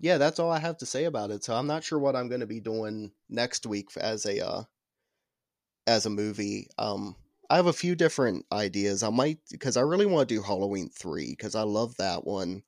[0.00, 1.44] yeah, that's all I have to say about it.
[1.44, 4.64] So I'm not sure what I'm going to be doing next week as a uh
[5.86, 6.68] as a movie.
[6.78, 7.16] Um
[7.50, 9.02] I have a few different ideas.
[9.02, 12.62] I might because I really want to do Halloween 3 cuz I love that one.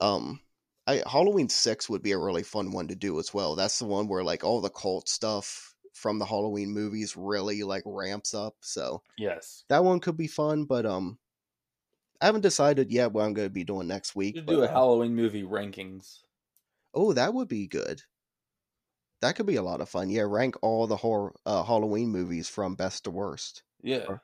[0.00, 0.40] Um
[0.86, 3.56] I Halloween 6 would be a really fun one to do as well.
[3.56, 7.82] That's the one where like all the cult stuff from the Halloween movies really like
[7.86, 8.56] ramps up.
[8.60, 9.64] So Yes.
[9.68, 11.18] that one could be fun, but um
[12.20, 14.36] I haven't decided yet what I'm going to be doing next week.
[14.36, 16.20] You but, do a uh, Halloween movie rankings.
[16.94, 18.02] Oh, that would be good.
[19.20, 20.10] That could be a lot of fun.
[20.10, 23.62] Yeah, rank all the horror uh, Halloween movies from best to worst.
[23.82, 24.18] Yeah.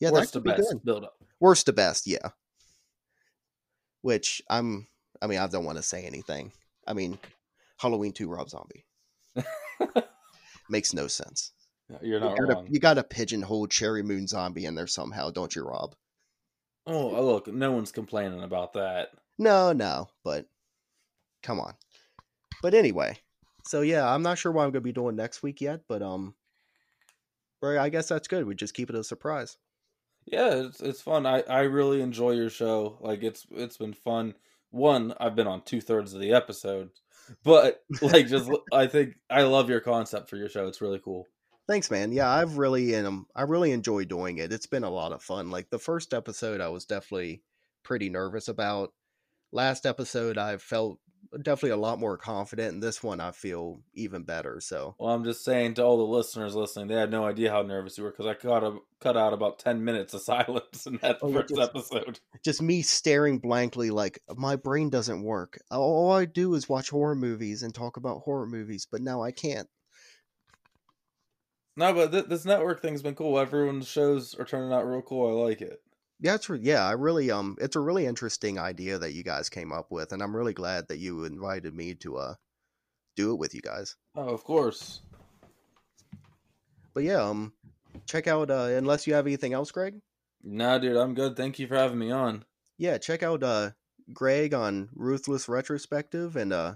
[0.00, 0.68] Yeah, Worst to be best.
[0.68, 0.84] good.
[0.84, 1.14] Build up.
[1.38, 2.30] Worst to best, yeah.
[4.00, 4.88] Which I'm.
[5.20, 6.50] I mean, I don't want to say anything.
[6.88, 7.20] I mean,
[7.78, 8.84] Halloween Two Rob Zombie
[10.68, 11.52] makes no sense.
[12.00, 12.66] You're not you gotta, wrong.
[12.68, 15.94] you gotta pigeonhole Sheri Moon Zombie in there somehow, don't you, Rob?
[16.86, 19.10] Oh, look, no one's complaining about that.
[19.38, 20.46] No, no, but
[21.42, 21.74] come on.
[22.60, 23.18] But anyway,
[23.64, 26.34] so yeah, I'm not sure what I'm gonna be doing next week yet, but um,
[27.62, 28.46] I guess that's good.
[28.46, 29.56] We just keep it a surprise.
[30.24, 31.26] Yeah, it's it's fun.
[31.26, 32.98] I I really enjoy your show.
[33.00, 34.34] Like it's it's been fun.
[34.70, 37.02] One, I've been on two thirds of the episodes,
[37.44, 40.66] but like just I think I love your concept for your show.
[40.66, 41.26] It's really cool.
[41.72, 42.12] Thanks, man.
[42.12, 44.52] Yeah, I've really um, I really enjoy doing it.
[44.52, 45.50] It's been a lot of fun.
[45.50, 47.40] Like the first episode, I was definitely
[47.82, 48.92] pretty nervous about.
[49.52, 50.98] Last episode, I felt
[51.42, 54.60] definitely a lot more confident, and this one, I feel even better.
[54.60, 57.62] So Well, I'm just saying to all the listeners listening, they had no idea how
[57.62, 60.98] nervous you were because I cut a, cut out about ten minutes of silence in
[61.00, 62.20] that Oh, first just- episode.
[62.44, 65.58] just me staring blankly, like my brain doesn't work.
[65.70, 69.32] All I do is watch horror movies and talk about horror movies, but now I
[69.32, 69.68] can't.
[71.76, 73.38] No, but th- this network thing's been cool.
[73.38, 75.28] Everyone's shows are turning out real cool.
[75.28, 75.80] I like it.
[76.20, 79.48] Yeah, it's re- yeah, I really um it's a really interesting idea that you guys
[79.48, 82.34] came up with and I'm really glad that you invited me to uh
[83.16, 83.96] do it with you guys.
[84.14, 85.00] Oh, of course.
[86.94, 87.54] But yeah, um
[88.06, 90.00] check out uh unless you have anything else, Greg?
[90.44, 91.36] Nah, dude, I'm good.
[91.36, 92.44] Thank you for having me on.
[92.78, 93.70] Yeah, check out uh
[94.12, 96.74] Greg on Ruthless Retrospective and uh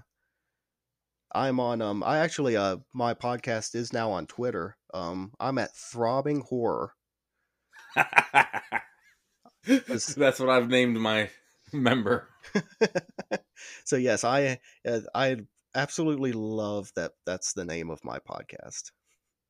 [1.33, 4.77] I'm on um I actually uh my podcast is now on Twitter.
[4.93, 6.93] Um I'm at Throbbing Horror.
[9.65, 11.29] That's what I've named my
[11.73, 12.29] member.
[13.85, 15.37] so yes, I uh, I
[15.75, 18.91] absolutely love that that's the name of my podcast.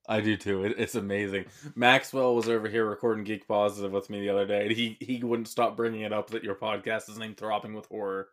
[0.10, 0.64] I do too.
[0.64, 1.46] It, it's amazing.
[1.76, 5.24] Maxwell was over here recording Geek Positive with me the other day, and he he
[5.24, 8.30] wouldn't stop bringing it up that your podcast is named Throbbing with Horror.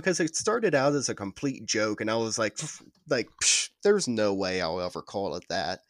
[0.00, 2.58] Because it started out as a complete joke and i was like
[3.08, 5.80] like psh, there's no way i'll ever call it that.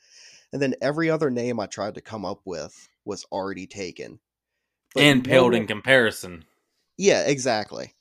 [0.53, 4.19] And then every other name i tried to come up with was already taken
[4.95, 6.45] But and paled in comparison.
[6.99, 7.95] yeah exactly.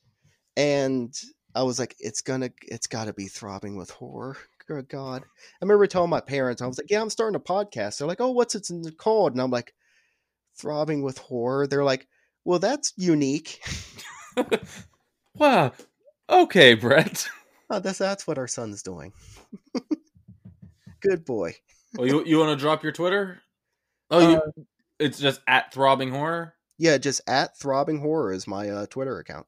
[0.57, 1.13] And
[1.55, 4.37] i was like it's gonna it's gotta be throbbing with horror
[4.67, 5.23] good god.
[5.23, 7.97] I remember telling my parents i was like yeah i'm starting a podcast.
[7.99, 9.33] They're like oh what's it called?
[9.33, 9.73] And i'm like
[10.57, 11.67] throbbing with horror.
[11.67, 12.07] They're like
[12.43, 13.61] well that's unique.
[15.35, 15.71] Wow.
[16.31, 17.27] Okay, Brett.
[17.73, 19.13] Oh, that's that's what our son's doing.
[20.99, 21.55] Good boy.
[21.95, 23.39] Well, you you want to drop your Twitter?
[24.09, 24.41] Oh, you,
[24.99, 26.53] it's just at throbbing horror.
[26.77, 29.45] Yeah, just at throbbing horror is my uh, Twitter account.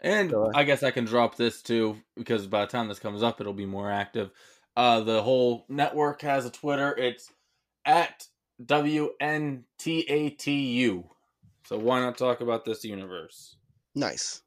[0.00, 2.98] And So, uh, I guess I can drop this too because by the time this
[2.98, 4.30] comes up, it'll be more active.
[4.74, 6.96] Uh, the whole network has a Twitter.
[6.96, 7.30] It's
[7.84, 8.26] at
[8.64, 9.04] WNTATU.
[11.66, 13.56] So why not talk about this universe?
[13.94, 14.40] Nice.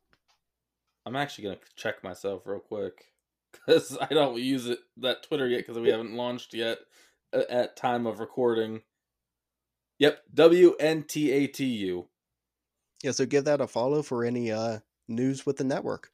[1.05, 3.05] I'm actually gonna check myself real quick
[3.51, 6.79] because I don't use it that Twitter yet because we haven't launched yet
[7.33, 8.81] at time of recording.
[9.99, 12.05] Yep, WNTATU.
[13.03, 16.11] Yeah, so give that a follow for any uh, news with the network.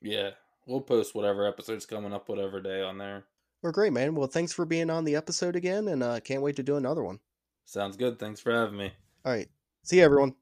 [0.00, 0.30] Yeah,
[0.66, 3.24] we'll post whatever episode's coming up, whatever day on there.
[3.62, 4.16] Well, great, man.
[4.16, 7.04] Well, thanks for being on the episode again, and uh, can't wait to do another
[7.04, 7.20] one.
[7.64, 8.18] Sounds good.
[8.18, 8.92] Thanks for having me.
[9.24, 9.48] All right.
[9.84, 10.34] See you, everyone.